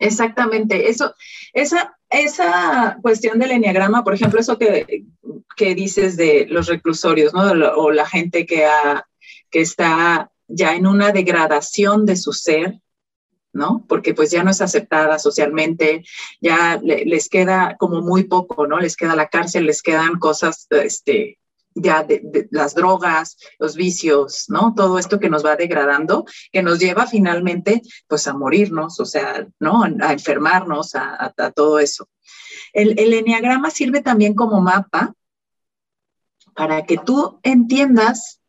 [0.00, 1.14] Exactamente, eso,
[1.52, 5.04] esa, esa cuestión del enneagrama, por ejemplo, eso que,
[5.54, 7.42] que dices de los reclusorios, ¿no?
[7.76, 9.06] O la gente que, ha,
[9.50, 12.80] que está ya en una degradación de su ser,
[13.52, 13.84] ¿no?
[13.90, 16.02] Porque pues ya no es aceptada socialmente,
[16.40, 18.80] ya les queda como muy poco, ¿no?
[18.80, 21.38] Les queda la cárcel, les quedan cosas, este,
[21.74, 24.74] ya de, las drogas, los vicios, ¿no?
[24.74, 29.46] Todo esto que nos va degradando, que nos lleva finalmente, pues, a morirnos, o sea,
[29.58, 29.82] ¿no?
[29.84, 32.08] A enfermarnos, a, todo eso.
[32.72, 35.14] El, el enneagrama sirve también como mapa
[36.54, 38.40] para que tú entiendas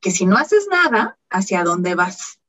[0.00, 2.40] que si no haces nada, ¿hacia dónde vas?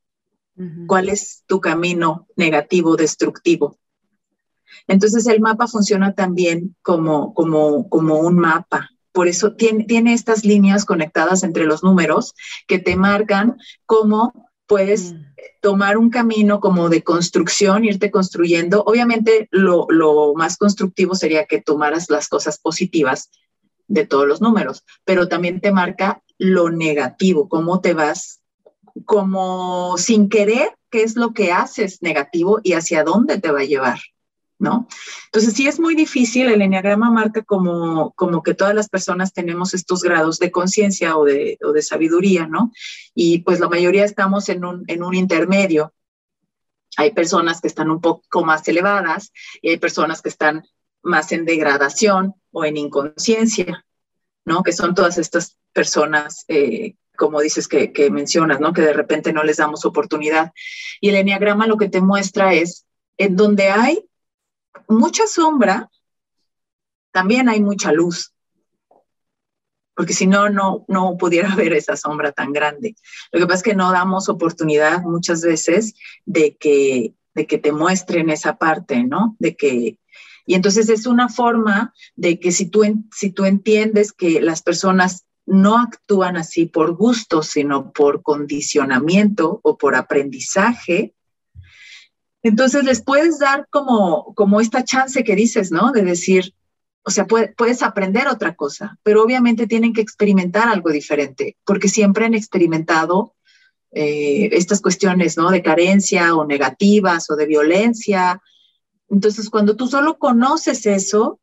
[0.87, 3.79] cuál es tu camino negativo, destructivo.
[4.87, 8.89] Entonces el mapa funciona también como, como, como un mapa.
[9.11, 12.33] Por eso tiene, tiene estas líneas conectadas entre los números
[12.67, 14.33] que te marcan cómo
[14.67, 15.17] puedes mm.
[15.61, 18.83] tomar un camino como de construcción, irte construyendo.
[18.85, 23.29] Obviamente lo, lo más constructivo sería que tomaras las cosas positivas
[23.87, 28.41] de todos los números, pero también te marca lo negativo, cómo te vas
[29.05, 33.65] como sin querer qué es lo que haces negativo y hacia dónde te va a
[33.65, 33.99] llevar,
[34.61, 34.87] ¿no?
[35.25, 39.73] Entonces sí es muy difícil, el enneagrama marca como, como que todas las personas tenemos
[39.73, 42.71] estos grados de conciencia o de, de sabiduría, ¿no?
[43.15, 45.93] Y pues la mayoría estamos en un, en un intermedio.
[46.95, 49.31] Hay personas que están un poco más elevadas
[49.63, 50.63] y hay personas que están
[51.01, 53.83] más en degradación o en inconsciencia,
[54.45, 54.61] ¿no?
[54.61, 58.73] Que son todas estas personas eh, como dices que, mencionas, ¿no?
[58.73, 60.53] Que de repente no les damos oportunidad.
[60.99, 62.85] Y el enneagrama lo que te muestra es
[63.17, 64.03] en donde hay
[64.87, 65.89] mucha sombra,
[67.11, 68.33] también hay mucha luz.
[69.95, 72.95] Porque si no, no, no pudiera haber esa sombra tan grande.
[73.31, 75.93] Lo que pasa es que no damos oportunidad muchas veces
[76.25, 79.35] de que, de que te muestren esa parte, ¿no?
[79.39, 79.97] De que,
[80.45, 82.83] y entonces es una forma de que si tú,
[83.15, 89.77] si tú entiendes que las personas no actúan así por gusto, sino por condicionamiento o
[89.77, 91.13] por aprendizaje.
[92.43, 95.91] Entonces les puedes dar como, como esta chance que dices, ¿no?
[95.91, 96.53] De decir,
[97.03, 102.25] o sea, puedes aprender otra cosa, pero obviamente tienen que experimentar algo diferente, porque siempre
[102.25, 103.33] han experimentado
[103.91, 105.49] eh, estas cuestiones, ¿no?
[105.49, 108.41] De carencia o negativas o de violencia.
[109.09, 111.39] Entonces, cuando tú solo conoces eso,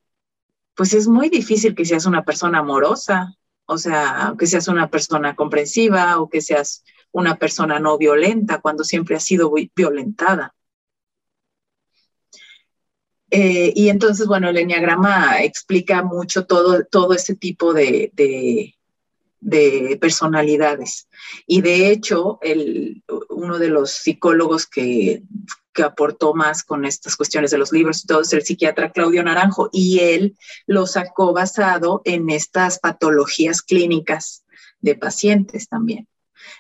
[0.74, 3.34] pues es muy difícil que seas una persona amorosa,
[3.66, 8.84] o sea, que seas una persona comprensiva o que seas una persona no violenta cuando
[8.84, 10.55] siempre has sido violentada.
[13.31, 21.09] Eh, y entonces, bueno, el enneagrama explica mucho todo, todo ese tipo de, de, personalidades.
[21.47, 25.22] Y de hecho, el, uno de los psicólogos que
[25.79, 29.22] que aportó más con estas cuestiones de los libros y todo es el psiquiatra Claudio
[29.22, 34.43] Naranjo y él lo sacó basado en estas patologías clínicas
[34.81, 36.09] de pacientes también.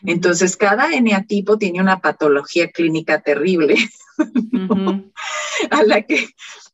[0.02, 3.76] Entonces, cada eneatipo tiene una patología clínica terrible
[5.70, 6.28] a, la que,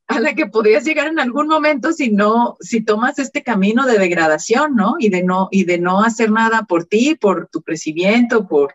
[0.07, 3.99] a la que podrías llegar en algún momento si no, si tomas este camino de
[3.99, 4.97] degradación, ¿no?
[4.99, 8.75] Y de no, y de no hacer nada por ti, por tu crecimiento, por,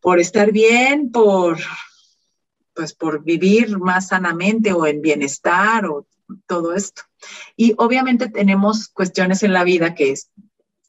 [0.00, 1.58] por estar bien, por,
[2.74, 6.06] pues por vivir más sanamente o en bienestar o
[6.46, 7.02] todo esto.
[7.56, 10.14] Y obviamente tenemos cuestiones en la vida que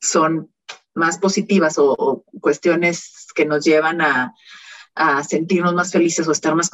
[0.02, 0.52] son
[1.00, 4.36] más positivas o, cuestiones que nos llevan a,
[5.28, 6.70] sentirnos más felices o estar más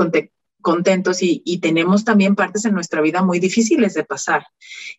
[0.62, 4.48] contentos y, tenemos también partes en nuestra vida muy difíciles de pasar.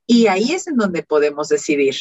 [0.07, 1.97] Y ahí es en donde podemos decidir.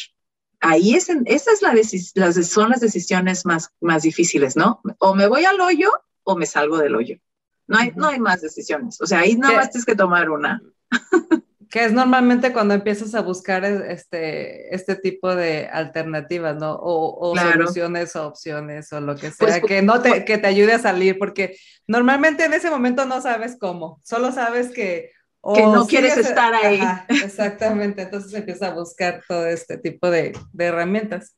[0.60, 1.74] Ahí es en, esas es la
[2.14, 4.80] las, son las decisiones más, más difíciles, ¿no?
[4.98, 5.90] O me voy al hoyo
[6.22, 7.18] o me salgo del hoyo.
[7.66, 9.00] No hay, no hay más decisiones.
[9.00, 10.62] O sea, ahí nada más tienes que tomar una.
[11.76, 16.74] Que es normalmente cuando empiezas a buscar este, este tipo de alternativas, ¿no?
[16.80, 20.72] O, soluciones o opciones o lo que pues sea, que, no te, que te ayude
[20.72, 21.54] a salir, porque
[21.86, 25.10] normalmente en ese momento no sabes cómo, solo sabes que...
[25.54, 26.80] que no quieres estar ahí.
[27.22, 31.36] exactamente, entonces empiezas a buscar todo este tipo de, de herramientas.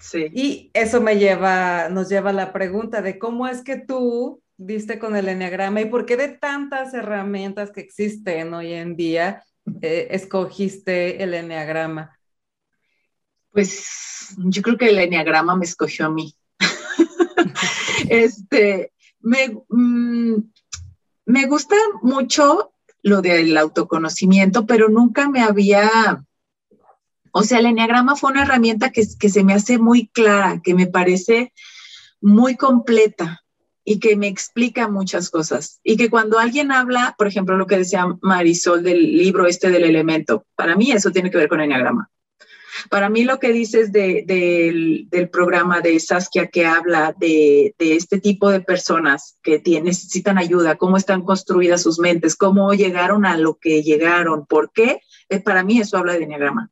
[0.00, 0.28] Sí.
[0.32, 5.00] Y eso me lleva, nos lleva a la pregunta de cómo es que tú diste
[5.00, 9.42] con el enneagrama y por qué de tantas herramientas que existen hoy en día
[9.80, 12.18] eh, escogiste el enneagrama?
[13.50, 16.34] Pues yo creo que el enneagrama me escogió a mí.
[18.08, 20.36] este, me, mm,
[21.26, 26.24] me gusta mucho lo del autoconocimiento, pero nunca me había,
[27.32, 30.74] o sea, el enneagrama fue una herramienta que, que se me hace muy clara, que
[30.74, 31.52] me parece
[32.20, 33.43] muy completa
[33.84, 35.80] y que me explica muchas cosas.
[35.84, 39.84] Y que cuando alguien habla, por ejemplo, lo que decía Marisol del libro este del
[39.84, 42.10] elemento, para mí eso tiene que ver con enneagrama.
[42.90, 44.24] Para mí lo que dices de,
[45.08, 50.76] del programa de Saskia que habla de, de, este tipo de personas que necesitan ayuda,
[50.76, 55.62] cómo están construidas sus mentes, cómo llegaron a lo que llegaron, por qué, eh, para
[55.62, 56.70] mí eso habla de enneagrama.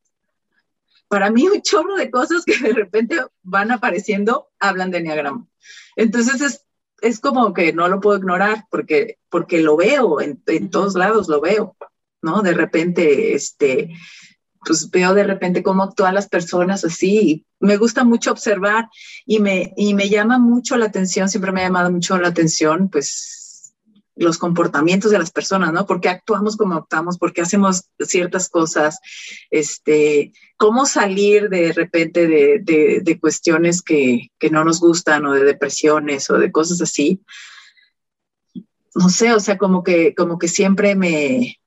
[1.09, 5.47] Para mí un chorro de cosas que de repente van apareciendo hablan de enneagrama.
[5.95, 6.67] Entonces es
[7.03, 10.41] es como que no lo puedo ignorar porque, porque lo veo, en,
[10.71, 11.77] todos lados lo veo,
[12.23, 12.43] ¿no?
[12.43, 13.91] De repente, este,
[14.65, 17.45] pues veo de repente cómo actúan las personas así.
[17.59, 18.89] Me gusta mucho observar
[19.27, 22.89] y me, y me llama mucho la atención, siempre me ha llamado mucho la atención,
[22.89, 23.42] pues
[24.23, 25.87] los comportamientos de las personas, ¿no?
[25.87, 27.19] ¿Por qué actuamos como actuamos?
[27.19, 28.99] ¿Por qué hacemos ciertas cosas?
[29.51, 35.45] Este, ¿Cómo salir de repente de, de, cuestiones que, que, no nos gustan o de
[35.45, 37.21] depresiones o de cosas así?
[38.95, 41.59] No sé, o sea, como que, como que siempre me,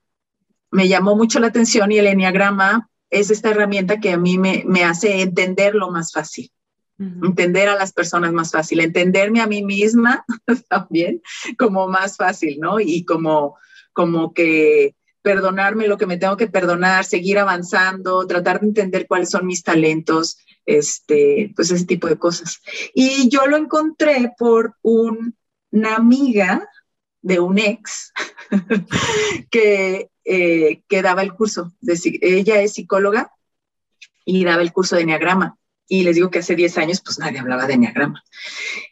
[0.72, 4.64] me llamó mucho la atención y el enneagrama es esta herramienta que a mí me,
[4.66, 6.51] me hace entenderlo más fácil
[6.97, 10.25] entender a las personas más fácil, entenderme a mí misma
[10.69, 11.21] también
[11.57, 12.79] como más fácil, ¿no?
[12.79, 13.57] Y como,
[13.93, 19.31] como que perdonarme lo que me tengo que perdonar, seguir avanzando, tratar de entender cuáles
[19.31, 22.61] son mis talentos, este, pues ese tipo de cosas.
[22.93, 26.69] Y yo lo encontré por una amiga
[27.23, 28.13] de un ex
[29.49, 31.73] que, eh, que daba el curso.
[32.21, 33.31] Ella es psicóloga
[34.25, 35.57] y daba el curso de Enneagrama.
[35.88, 38.23] Y les digo que hace 10 años pues nadie hablaba de enneagrama.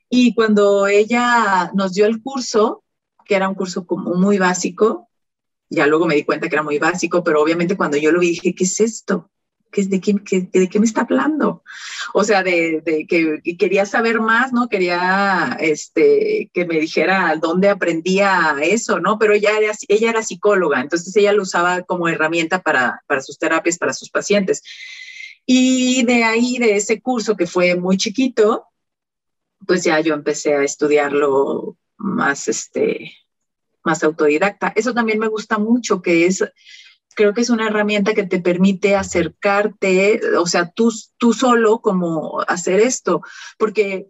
[0.09, 2.83] Y cuando ella nos dio el curso,
[3.25, 5.09] que era un curso como muy básico,
[5.69, 8.29] ya luego me di cuenta que era muy básico, pero obviamente cuando yo lo vi
[8.29, 9.31] dije, ¿qué es esto?
[9.71, 11.63] ¿Qué, de, qué, ¿De qué me está hablando?
[12.13, 14.69] O sea, de, de que, quería saber más, ¿no?
[14.69, 19.17] Quería este, que me dijera dónde aprendía eso, ¿no?
[19.17, 23.39] Pero ella era, ella era psicóloga, entonces ella lo usaba como herramienta para, para sus
[23.39, 24.61] terapias, para sus pacientes.
[25.45, 28.65] Y de ahí, de ese curso que fue muy chiquito,
[29.65, 33.13] pues ya yo empecé a estudiarlo más, este,
[33.83, 34.73] más autodidacta.
[34.75, 36.43] Eso también me gusta mucho, que es,
[37.15, 42.41] creo que es una herramienta que te permite acercarte, o sea, tú, tú solo como
[42.47, 43.21] hacer esto,
[43.57, 44.07] porque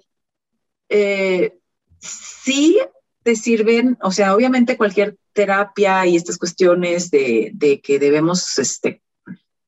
[0.89, 1.57] eh,
[1.99, 2.79] sí
[3.23, 9.03] te sirven, o sea, obviamente cualquier terapia y estas cuestiones de, de que debemos este,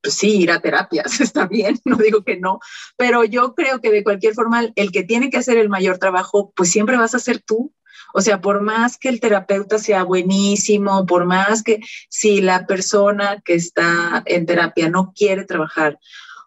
[0.06, 2.60] pues sí, ir a terapias, está bien, no digo que no,
[2.96, 6.52] pero yo creo que de cualquier forma el que tiene que hacer el mayor trabajo,
[6.54, 7.72] pues siempre vas a ser tú.
[8.14, 13.42] O sea, por más que el terapeuta sea buenísimo, por más que si la persona
[13.44, 15.98] que está en terapia no quiere trabajar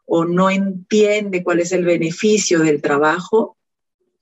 [0.06, 3.58] o no entiende cuál es el beneficio del trabajo,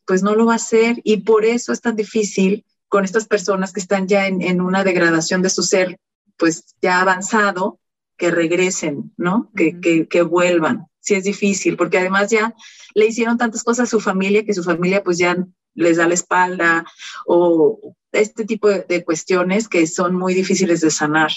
[0.08, 1.00] pues no lo va a hacer.
[1.04, 4.84] Y por eso es tan difícil con estas personas que están ya en, en una
[4.84, 6.00] degradación de su ser,
[6.38, 7.80] pues ya avanzado,
[8.18, 9.52] que regresen, ¿no?
[9.56, 10.88] Que, que, que, vuelvan.
[11.00, 12.54] Sí es difícil, porque además ya
[12.94, 15.38] le hicieron tantas cosas a su familia que su familia pues ya
[15.74, 16.86] les da la espalda
[17.26, 21.32] o este tipo de, cuestiones que son muy difíciles de sanar.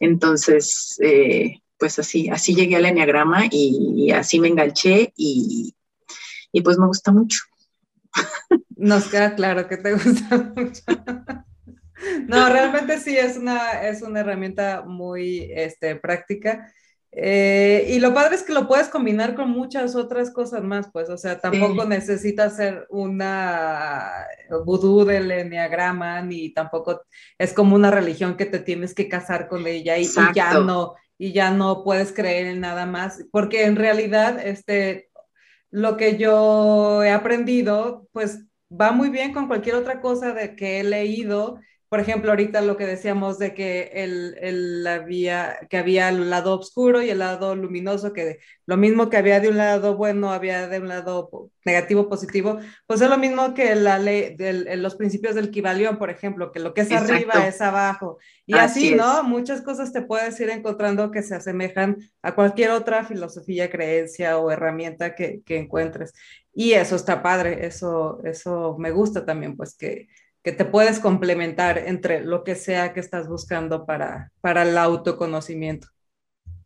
[0.00, 5.74] Entonces, eh, pues así, así llegué al enneagrama y, así me enganché y,
[6.52, 7.40] y pues me gusta mucho.
[8.76, 10.82] Nos queda claro que te gusta mucho.
[12.26, 16.72] No, realmente sí es una, es una herramienta muy este, práctica.
[17.10, 21.08] Eh, y lo padre es que lo puedes combinar con muchas otras cosas más, pues,
[21.08, 24.26] o sea, tampoco necesitas ser una
[24.64, 27.02] vudú del enneagrama, ni tampoco
[27.38, 30.96] es como una religión que te tienes que casar con ella y, y, ya no,
[31.16, 35.08] y ya no puedes creer en nada más, porque en realidad, este,
[35.70, 40.80] lo que yo he aprendido, pues va muy bien con cualquier otra cosa de que
[40.80, 41.58] he leído
[41.88, 47.00] por ejemplo, ahorita lo que decíamos de que, el, había, que había el lado oscuro
[47.00, 50.80] y el lado luminoso, que lo mismo que había de un lado bueno, había de
[50.80, 55.50] un lado negativo, positivo, pues es lo mismo que la ley, de los principios del
[55.50, 58.18] Kibalión, por ejemplo, que lo que es arriba es abajo.
[58.44, 59.22] Y así, ¿no?
[59.22, 64.50] Muchas cosas te puedes ir encontrando que se asemejan a cualquier otra filosofía, creencia o
[64.50, 66.12] herramienta que, que encuentres.
[66.52, 70.08] Y eso está padre, eso, eso me gusta también, pues que
[70.48, 75.88] que te puedes complementar entre lo que sea que estás buscando para, para el autoconocimiento.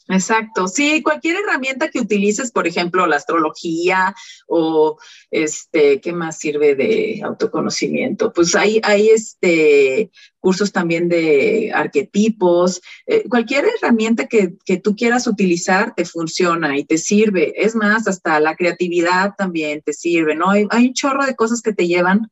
[0.08, 4.14] Exacto, sí, cualquier herramienta que utilices, por ejemplo, la astrología
[4.46, 5.00] o
[5.32, 8.32] este, ¿qué más sirve de autoconocimiento?
[8.32, 10.12] Pues hay, hay este,
[10.42, 16.84] cursos también de arquetipos, eh, cualquier herramienta que, que, tú quieras utilizar te funciona y
[16.84, 17.54] te sirve.
[17.56, 20.50] Es más, hasta la creatividad también te sirve, ¿no?
[20.50, 22.28] Hay, hay un chorro de cosas que te llevan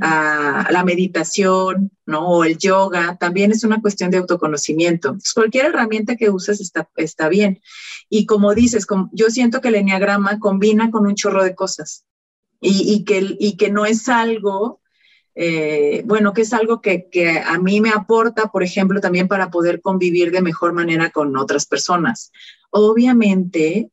[0.00, 2.28] a la meditación, ¿no?
[2.28, 5.16] O el yoga, también es una cuestión de autoconocimiento.
[5.34, 7.60] cualquier herramienta que uses está, está bien.
[8.08, 12.04] Y como dices, yo siento que el enneagrama combina con un chorro de cosas
[12.60, 14.80] y, y que, y que no es algo,
[15.40, 19.52] eh, bueno, que es algo que, que a mí me aporta, por ejemplo, también para
[19.52, 22.32] poder convivir de mejor manera con otras personas.
[22.70, 23.92] Obviamente,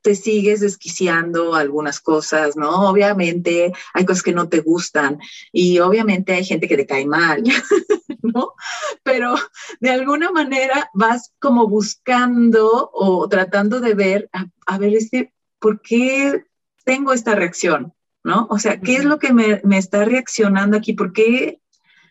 [0.00, 2.88] te sigues desquiciando algunas cosas, ¿no?
[2.88, 5.18] Obviamente hay cosas que no te gustan
[5.52, 7.42] y obviamente hay gente que te cae mal,
[8.22, 8.54] ¿no?
[9.02, 9.34] Pero
[9.80, 14.30] de alguna manera vas como buscando o tratando de ver,
[14.66, 16.44] a, ver, este, ¿por qué
[16.84, 17.92] tengo esta reacción?
[18.26, 18.48] ¿No?
[18.50, 20.94] O sea, ¿qué es lo que me, me está reaccionando aquí?
[20.94, 21.60] ¿Por qué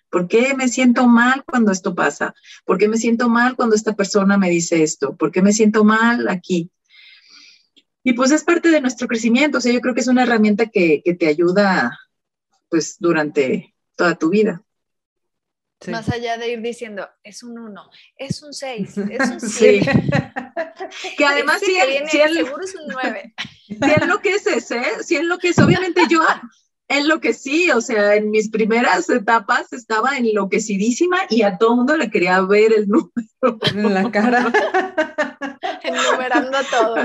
[0.09, 2.33] ¿Por qué me siento mal cuando esto pasa?
[2.63, 5.17] ¿Por qué me siento mal cuando esta persona me dice esto?
[5.17, 6.71] ¿Por qué me siento mal aquí?
[8.01, 10.67] Y pues es parte de nuestro crecimiento, o sea, yo creo que es una herramienta
[10.67, 11.99] que, te ayuda
[12.69, 14.63] pues durante toda tu vida.
[15.87, 19.91] Más allá de ir diciendo, es un 1, es un 6, es un 7.
[21.17, 23.33] que además si, él, si seguro es un 9.
[23.67, 26.21] Si él lo que es ese, si él lo que es, obviamente yo
[26.87, 31.75] en lo que sí, o sea, en mis primeras etapas estaba enloquecidísima y a todo
[31.75, 33.11] mundo le quería ver el número.
[33.73, 34.51] En la cara.
[35.83, 36.95] Enumerando todo.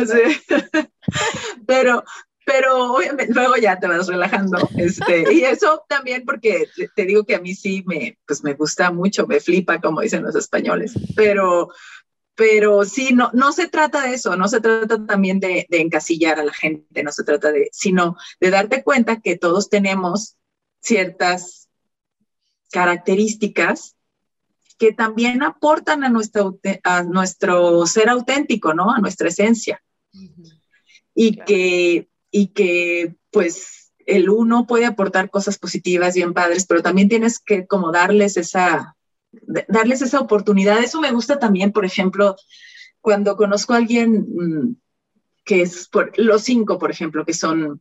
[1.66, 2.04] Pero,
[2.50, 4.58] pero obviamente luego ya te vas relajando.
[4.76, 8.90] Este, y eso también porque te digo que a mí sí me, pues me gusta
[8.90, 10.94] mucho, me flipa, como dicen los españoles.
[11.14, 11.68] Pero,
[12.34, 16.44] pero sí, no, no se trata de eso, no se trata también de, encasillar a
[16.44, 20.36] la gente, no se trata de, sino de darte cuenta que todos tenemos
[20.80, 21.68] ciertas
[22.72, 23.94] características
[24.76, 28.90] que también aportan a nuestro, a nuestro ser auténtico, ¿no?
[28.90, 29.80] A nuestra esencia.
[31.14, 37.08] Y, que, y que, pues, el uno puede aportar cosas positivas, bien padres, pero también
[37.08, 38.96] tienes que como darles esa,
[39.68, 40.82] darles esa oportunidad.
[40.82, 42.36] Eso me gusta también, por ejemplo,
[43.00, 44.76] cuando conozco a alguien mm,
[45.44, 47.80] que es por, los cinco, por ejemplo, que son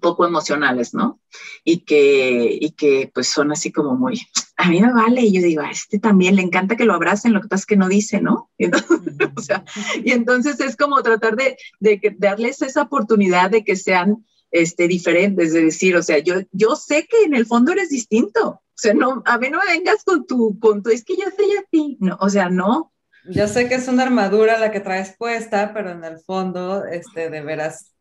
[0.00, 1.20] poco emocionales, ¿no?
[1.64, 4.20] Y que, y que pues son así como muy,
[4.56, 7.32] a mí me vale, y yo digo, a este también le encanta que lo abracen,
[7.32, 8.50] lo que pasa es que no dice, ¿no?
[8.58, 9.60] Y entonces,
[10.04, 15.52] y entonces es como tratar de, de, darles esa oportunidad de que sean este, diferentes,
[15.52, 18.92] de decir, o sea, yo, yo sé que en el fondo eres distinto, o sea,
[18.92, 21.96] no, a mí no me vengas con tu, con tu, es que yo soy así.
[21.98, 22.92] No, o sea, no.
[23.24, 27.30] Yo sé que es una armadura la que traes puesta, pero en el fondo, este,
[27.30, 27.95] de veras,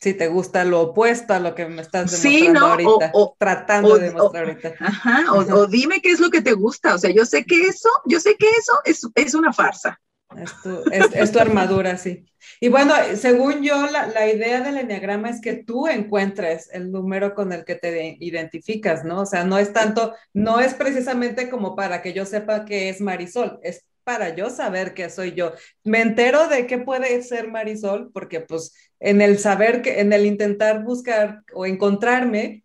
[0.00, 4.06] si te gusta lo opuesto a lo que me estás demostrando ahorita, o, tratando de
[4.06, 4.74] demostrar ahorita.
[4.78, 6.94] Ajá, o, dime qué es lo que te gusta.
[6.94, 10.00] O sea, yo sé que eso, yo sé que eso es, es una farsa.
[10.36, 12.26] Es tu, es, tu, armadura, sí.
[12.60, 17.34] Y bueno, según yo, la, la, idea del enneagrama es que tú encuentres el número
[17.34, 19.22] con el que te identificas, ¿no?
[19.22, 23.00] O sea, no es tanto, no es precisamente como para que yo sepa que es
[23.00, 25.52] Marisol, es para yo saber que soy yo.
[25.84, 30.24] Me entero de qué puede ser Marisol, porque pues en el saber que, en el
[30.24, 32.64] intentar buscar o encontrarme,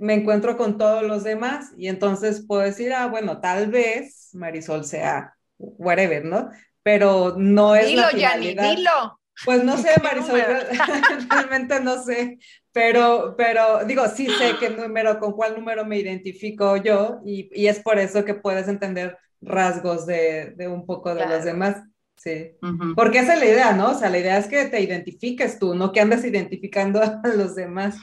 [0.00, 4.84] me encuentro con todos los demás y entonces puedo decir, ah, bueno, tal vez Marisol
[4.84, 6.50] sea whatever, ¿no?
[6.82, 8.74] pero no es dilo, la finalidad.
[8.74, 9.20] dilo.
[9.44, 10.40] Pues no sé, Marisol,
[11.30, 12.38] realmente no sé,
[12.72, 17.68] pero, pero digo, sí sé qué número, con cuál número me identifico yo y, y
[17.68, 21.82] es por eso que puedes entender rasgos de, de un poco de los demás.
[22.16, 22.58] Sí,
[22.96, 23.92] porque esa es la idea, ¿no?
[23.92, 27.54] O sea, la idea es que te identifiques tú, no que andes identificando a los
[27.54, 27.96] demás.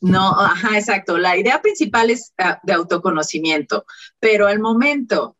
[0.00, 1.18] No, ajá, exacto.
[1.18, 3.84] La idea principal es ah, de autoconocimiento,
[4.20, 5.36] pero al momento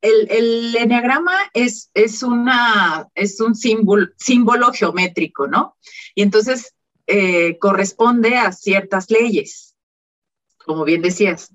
[0.00, 5.76] el, el enneagrama es, es, una, es un símbolo, símbolo geométrico, ¿no?
[6.14, 6.74] Y entonces
[7.06, 9.76] eh, corresponde a ciertas leyes,
[10.58, 11.54] como bien decías.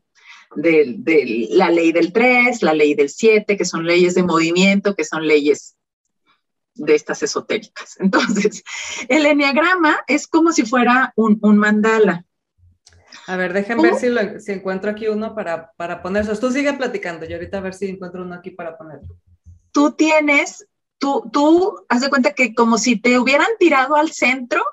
[0.55, 5.05] De, la ley del 3, la ley del 7, que son leyes de movimiento, que
[5.05, 5.75] son leyes
[6.75, 7.95] de estas esotéricas.
[7.99, 8.63] Entonces,
[9.07, 12.25] el enneagrama es como si fuera un, mandala.
[13.27, 14.07] A ver, déjenme ver si,
[14.43, 16.01] si, encuentro aquí uno para, para.
[16.01, 19.15] Tú sigue platicando, yo ahorita a ver si encuentro uno aquí para ponerlo.
[19.71, 20.67] Tú tienes,
[20.97, 24.63] tú, tú, haz de cuenta que como si te hubieran tirado al centro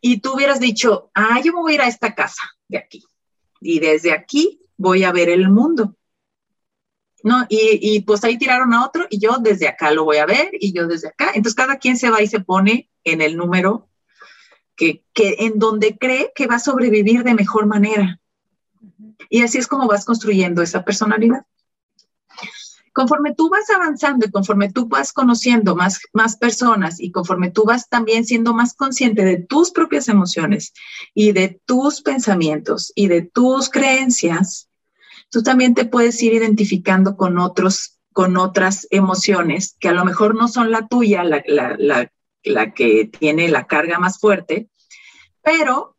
[0.00, 3.04] y tú hubieras dicho, ah, yo me voy a ir a esta casa de aquí.
[3.60, 5.96] Y desde aquí voy a ver el mundo.
[7.22, 7.46] ¿No?
[7.48, 10.74] Y, pues ahí tiraron a otro y yo desde acá lo voy a ver y
[10.74, 11.28] yo desde acá.
[11.28, 13.88] Entonces cada quien se va y se pone en el número
[14.76, 18.20] que, que en donde cree que va a sobrevivir de mejor manera.
[19.30, 21.46] Y así es como vas construyendo esa personalidad.
[22.94, 27.64] Conforme tú vas avanzando y conforme tú vas conociendo más, más personas y conforme tú
[27.64, 30.72] vas también siendo más consciente de tus propias emociones
[31.12, 34.68] y de tus pensamientos y de tus creencias,
[35.28, 40.36] tú también te puedes ir identificando con otros, con otras emociones que a lo mejor
[40.36, 42.12] no son la tuya, la, la,
[42.44, 44.68] la que tiene la carga más fuerte,
[45.42, 45.96] pero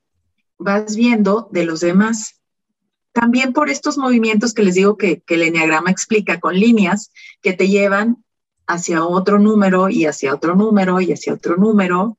[0.58, 2.42] vas viendo de los demás
[3.16, 7.70] también por estos movimientos que les digo que, el enneagrama explica con líneas que te
[7.70, 8.26] llevan
[8.68, 12.18] hacia otro número y hacia otro número y hacia otro número.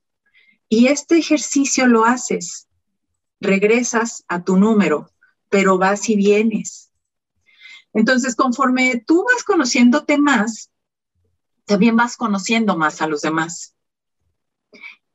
[0.71, 2.67] Y este ejercicio lo haces.
[3.41, 5.11] Regresas a tu número,
[5.51, 6.91] pero vas y vienes.
[7.93, 10.71] Entonces, conforme tú vas conociéndote más,
[11.67, 13.75] también vas conociendo más a los demás.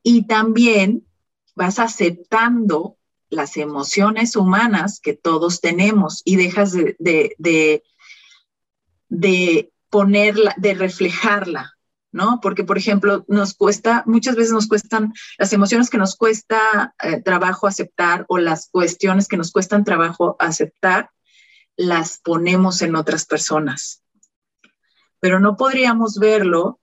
[0.04, 1.04] Y también
[1.56, 2.98] vas aceptando
[3.32, 7.82] las emociones humanas que todos tenemos y dejas de, de,
[9.08, 11.72] de, ponerla, de reflejarla,
[12.12, 12.40] ¿no?
[12.42, 17.22] Porque, por ejemplo, nos cuesta, muchas veces nos cuestan las emociones que nos cuesta eh,
[17.22, 21.10] trabajo aceptar o las cuestiones que nos cuestan trabajo aceptar,
[21.74, 24.02] las ponemos en otras personas.
[25.20, 26.80] Pero no podríamos verlo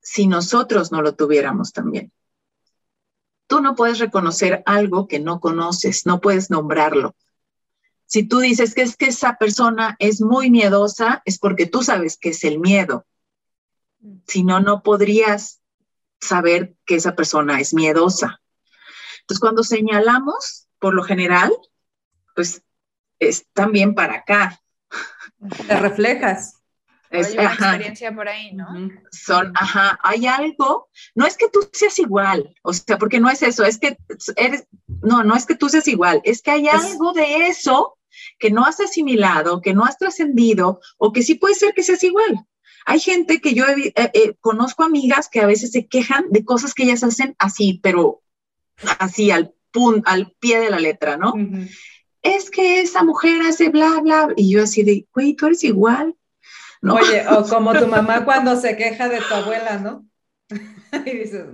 [0.00, 2.12] si nosotros no lo tuviéramos también.
[3.52, 7.14] Tú no puedes reconocer algo que no conoces, no puedes nombrarlo.
[8.06, 12.16] Si tú dices que es que esa persona es muy miedosa, es porque tú sabes
[12.16, 13.04] que es el miedo.
[14.26, 15.60] Si no, no podrías
[16.18, 18.40] saber que esa persona es miedosa.
[19.20, 21.52] Entonces, cuando señalamos, por lo general,
[22.34, 22.62] pues
[23.18, 24.62] es también para acá.
[25.66, 26.61] Te reflejas.
[27.12, 28.66] Es, hay una experiencia por ahí, ¿no?
[29.10, 33.42] Son, ajá, hay algo, no es que tú seas igual, o sea, porque no es
[33.42, 33.98] eso, es que
[34.36, 37.98] eres, no, no es que tú seas igual, es que hay algo de eso
[38.38, 42.02] que no has asimilado, que no has trascendido, o que sí puede ser que seas
[42.02, 42.46] igual.
[42.84, 46.74] Hay gente que yo eh, eh, conozco amigas que a veces se quejan de cosas
[46.74, 48.22] que ellas hacen así, pero
[48.98, 51.34] así al, pun, al pie de la letra, ¿no?
[52.22, 56.16] Es que esa mujer hace bla, bla, y yo así de, güey, tú eres igual,
[56.82, 60.04] Oye, o como tu mamá cuando se queja de tu abuela, ¿no?
[61.06, 61.46] y dices,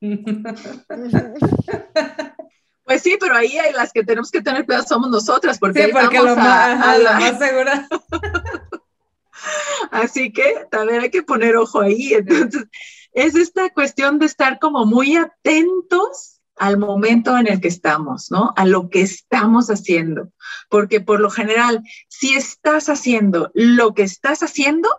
[2.84, 5.92] Pues sí, pero ahí hay las que tenemos que tener cuidado somos nosotras, porque, sí,
[5.92, 7.20] porque lo, más, la...
[7.20, 7.88] más segura.
[9.92, 12.14] Así que también hay que poner ojo ahí.
[12.14, 12.64] Entonces,
[13.12, 18.52] es esta cuestión de estar como muy atentos al momento en el que estamos, ¿no?
[18.54, 20.30] A lo que estamos haciendo.
[20.68, 24.90] Porque por lo general, si estás haciendo lo que estás haciendo,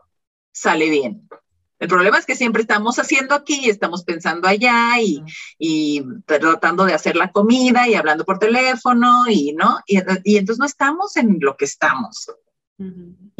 [0.52, 1.30] sale bien.
[1.78, 5.24] El problema es que siempre estamos haciendo aquí, estamos pensando allá y,
[5.60, 9.82] y tratando de hacer la comida y hablando por teléfono y, ¿no?
[9.86, 12.32] Y, y entonces no estamos en lo que estamos.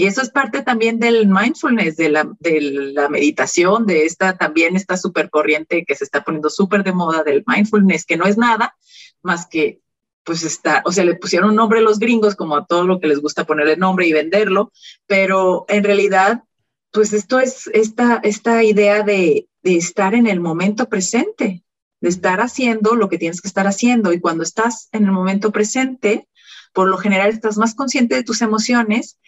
[0.02, 4.76] Y eso es parte también del mindfulness, de la, de la meditación, de esta también
[4.76, 8.36] esta super corriente que se está poniendo súper de moda del mindfulness, que no es
[8.36, 8.76] nada
[9.22, 9.80] más que
[10.24, 13.20] pues está, o sea, le pusieron nombre los gringos como a todo lo que les
[13.20, 14.72] gusta ponerle nombre y venderlo,
[15.06, 16.46] pero en realidad,
[16.92, 21.64] pues esto es esta, esta idea de, de estar en el momento presente,
[22.00, 24.14] de estar haciendo lo que tienes que estar haciendo.
[24.14, 26.28] Y cuando estás en el momento presente,
[26.74, 29.20] por lo general estás más consciente de tus emociones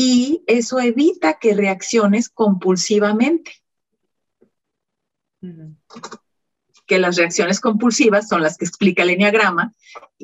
[0.00, 3.50] y eso evita que reacciones compulsivamente.
[6.86, 9.74] Que las reacciones compulsivas son las que explica el enneagrama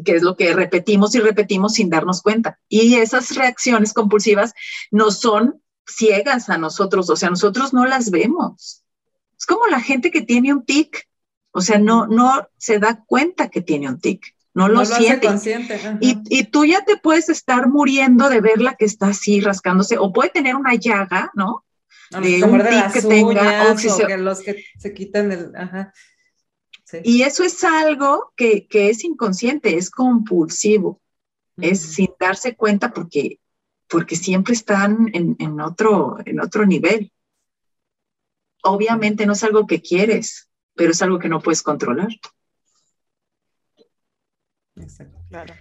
[0.04, 2.60] que es lo que repetimos y repetimos sin darnos cuenta.
[2.68, 4.54] Y esas reacciones compulsivas
[4.92, 8.84] no son ciegas a nosotros, o sea, nosotros no las vemos.
[9.36, 11.08] Es como la gente que tiene un tic,
[11.50, 15.28] o sea, no, no se da cuenta que tiene un tic no lo, siente.
[16.00, 20.12] Y, y, tú ya te puedes estar muriendo de verla que está así rascándose, o
[20.12, 21.64] puede tener una llaga, ¿no?
[22.10, 25.92] de un tic que tenga, o, que los que se quitan el, ajá.
[27.02, 31.00] Y eso es algo que, que, es inconsciente, es compulsivo.
[31.56, 33.40] es sin darse cuenta porque,
[33.88, 37.12] porque siempre están en, otro, en otro nivel.
[38.62, 42.08] Obviamente no es algo que quieres, pero es algo que no puedes controlar.
[44.84, 45.18] Exacto.
[45.28, 45.54] Claro.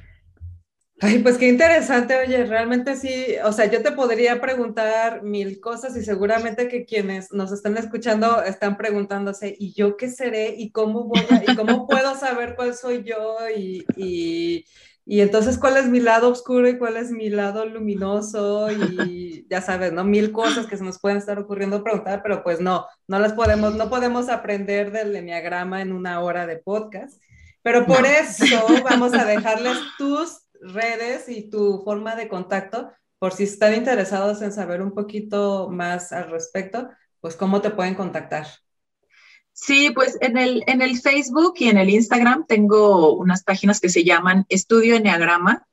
[1.01, 5.97] Ay, pues qué interesante, oye, realmente sí, o sea, yo te podría preguntar mil cosas
[5.97, 10.55] y seguramente que quienes nos están escuchando están preguntándose, ¿y yo qué seré?
[10.57, 13.37] ¿Y cómo, voy y cómo puedo saber cuál soy yo?
[13.53, 14.65] Y, y,
[15.05, 18.71] y, entonces, ¿cuál es mi lado oscuro y cuál es mi lado luminoso?
[18.71, 20.05] Y ya sabes, ¿no?
[20.05, 23.75] Mil cosas que se nos pueden estar ocurriendo preguntar, pero pues no, no las podemos,
[23.75, 27.21] no podemos aprender del enneagrama en una hora de podcast.
[27.64, 28.45] Pero por eso
[28.84, 34.52] vamos a dejarles tus redes y tu forma de contacto, por si están interesados en
[34.52, 36.90] saber un poquito más al respecto,
[37.22, 38.48] pues cómo te pueden contactar.
[39.53, 43.90] Sí, pues en el, en el Facebook y en el Instagram tengo unas páginas que
[43.90, 45.68] se llaman Estudio Enneagrama,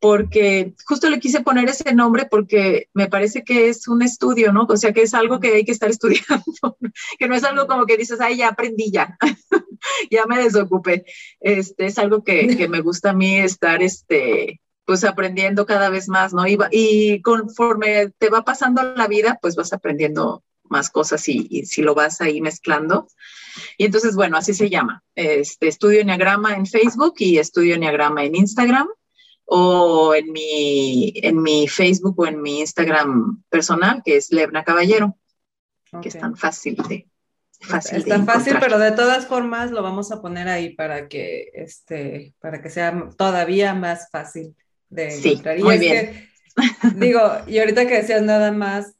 [0.00, 4.66] porque justo le quise poner ese nombre porque me parece que es un estudio, ¿no?
[4.68, 6.78] O sea, que es algo que hay que estar estudiando,
[7.18, 9.16] que no es algo como que dices, ay, ya aprendí ya,
[10.10, 11.04] ya me desocupé.
[11.40, 16.08] Este, es algo que, que, me gusta a mí estar, este, pues aprendiendo cada vez
[16.08, 16.44] más, ¿no?
[16.46, 21.82] Y, conforme te va pasando la vida, pues vas aprendiendo más cosas y, y, si
[21.82, 23.08] lo vas ahí mezclando.
[23.76, 25.02] Y entonces, bueno, así se llama.
[25.14, 28.88] Este, Estudio Enneagrama en Facebook y Estudio Enneagrama en Instagram
[29.50, 35.16] o en mi, en mi Facebook o en mi Instagram personal, que es Lebna Caballero,
[36.02, 37.08] que es tan fácil de...
[37.60, 41.50] Fácil es tan fácil, pero de todas formas lo vamos a poner ahí para que,
[41.54, 44.54] este, para que sea todavía más fácil
[44.90, 45.58] de encontrar.
[45.58, 46.28] muy bien.
[46.96, 48.94] digo, y ahorita que decías nada más,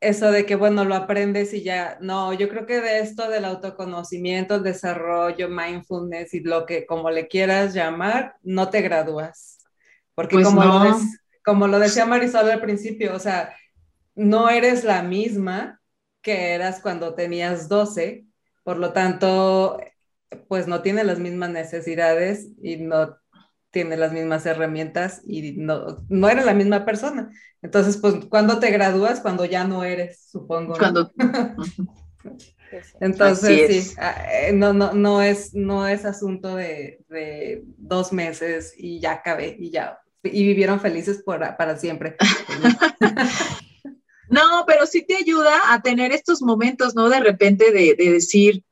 [0.00, 3.44] eso de que, bueno, lo aprendes y ya, no, yo creo que de esto del
[3.44, 9.53] autoconocimiento, el desarrollo, mindfulness y lo que como le quieras llamar, no te gradúas.
[10.14, 10.98] Porque pues como, lo
[11.44, 13.54] como lo decía Marisol al principio, o sea,
[14.14, 15.80] no eres la misma
[16.22, 18.24] que eras cuando tenías 12,
[18.62, 19.78] por lo tanto,
[20.48, 23.18] pues no tiene las mismas necesidades y no
[23.70, 27.30] tiene las mismas herramientas y no, no eres la misma persona.
[27.60, 29.20] Entonces, pues, cuando te gradúas?
[29.20, 30.74] Cuando ya no eres, supongo.
[30.78, 31.12] Cuando...
[33.00, 38.74] Entonces, sí, ah, eh, no, no, no, es, no es asunto de, de, dos meses
[38.76, 42.16] y ya acabé y ya y vivieron felices para siempre.
[44.30, 47.08] no, pero sí te ayuda a tener estos momentos, ¿no?
[47.08, 48.64] De repente de, decir,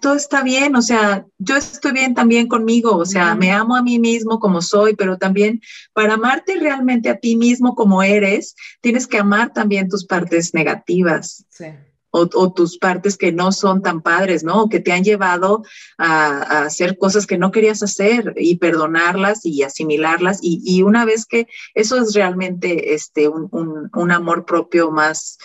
[0.00, 3.82] todo está bien, o sea, yo estoy bien también conmigo, o sea, me amo a
[3.82, 5.60] mí mismo como soy, pero también
[5.92, 11.44] para amarte realmente a ti mismo como eres, tienes que amar también tus partes negativas.
[11.50, 11.66] Sí
[12.14, 14.68] o, tus partes que no son tan padres, ¿no?
[14.68, 15.64] que te han llevado
[15.98, 20.38] a, hacer cosas que no querías hacer y perdonarlas y asimilarlas.
[20.40, 25.38] Y, una vez que eso es realmente este, un, amor propio más,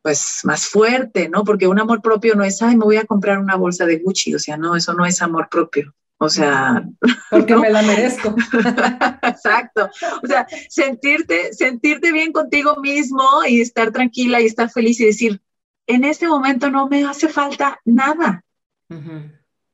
[0.00, 1.44] pues más fuerte, ¿no?
[1.44, 4.34] Porque un amor propio no es, ay, me voy a comprar una bolsa de Gucci,
[4.34, 5.94] o sea, no, eso no es amor propio.
[6.20, 6.82] O sea,
[7.30, 8.34] porque me la merezco.
[9.22, 9.90] Exacto.
[10.22, 15.42] O sea, sentirte, sentirte bien contigo mismo y estar tranquila y estar feliz y decir,
[15.88, 18.44] en este momento no me hace falta nada.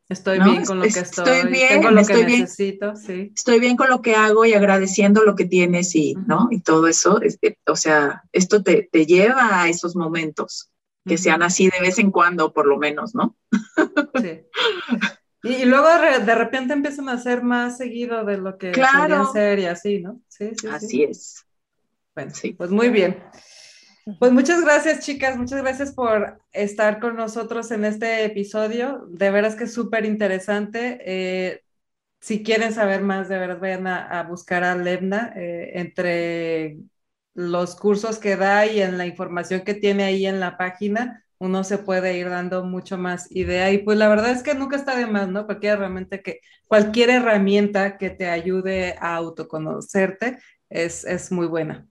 [0.09, 3.33] Estoy bien con lo que estoy, estoy bien, lo estoy bien, necesito, sí.
[3.35, 6.49] Estoy bien con lo que hago y agradeciendo lo que tienes y, ¿no?
[6.51, 7.21] Y todo eso,
[7.67, 10.71] o sea, esto te, lleva a esos momentos,
[11.05, 13.37] que sean así de vez en cuando, por lo menos, ¿no?
[14.21, 14.43] Sí.
[15.43, 19.31] Y, luego de repente empiezan a ser más seguido de lo que claro.
[19.33, 20.23] ser y así, ¿no?
[20.29, 20.67] Sí, sí.
[20.69, 21.45] Así es.
[22.15, 22.53] Bueno, sí.
[22.53, 23.23] pues muy bien.
[24.19, 25.39] Pues muchas gracias, chicas.
[25.39, 29.07] Muchas gracias por estar con nosotros en este episodio.
[29.09, 30.99] De veras que es súper interesante.
[31.07, 31.63] Eh,
[32.21, 36.79] si quieren saber más, de verdad vayan a, buscar a Lebna eh, entre
[37.35, 41.25] los cursos que da y en la información que tiene ahí en la página.
[41.39, 44.77] Uno se puede ir dando mucho más idea y pues la verdad es que nunca
[44.77, 45.47] está de más, ¿no?
[45.47, 51.87] Cualquier herramienta que, cualquier herramienta que te ayude a autoconocerte es, es muy buena.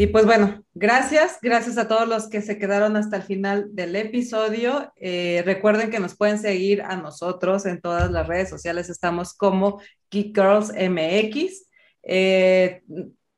[0.00, 3.96] Y pues bueno, gracias, gracias a todos los que se quedaron hasta el final del
[3.96, 4.92] episodio.
[4.94, 9.80] Eh, recuerden que nos pueden seguir a nosotros en todas las redes sociales, estamos como
[10.12, 11.66] Geek Girls MX.
[12.04, 12.82] Eh,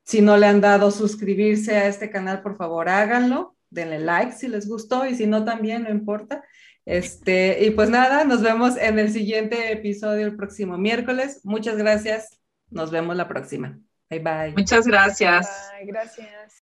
[0.05, 4.47] si no le han dado suscribirse a este canal, por favor háganlo, denle like si
[4.47, 6.45] les gustó y si no también, no importa.
[6.85, 11.41] Este, y pues nada, nos vemos en el siguiente episodio el próximo miércoles.
[11.43, 12.39] Muchas gracias,
[12.69, 13.81] nos vemos la próxima.
[14.11, 14.53] Bye bye.
[14.57, 15.71] Muchas gracias.
[15.73, 16.63] Bye, gracias.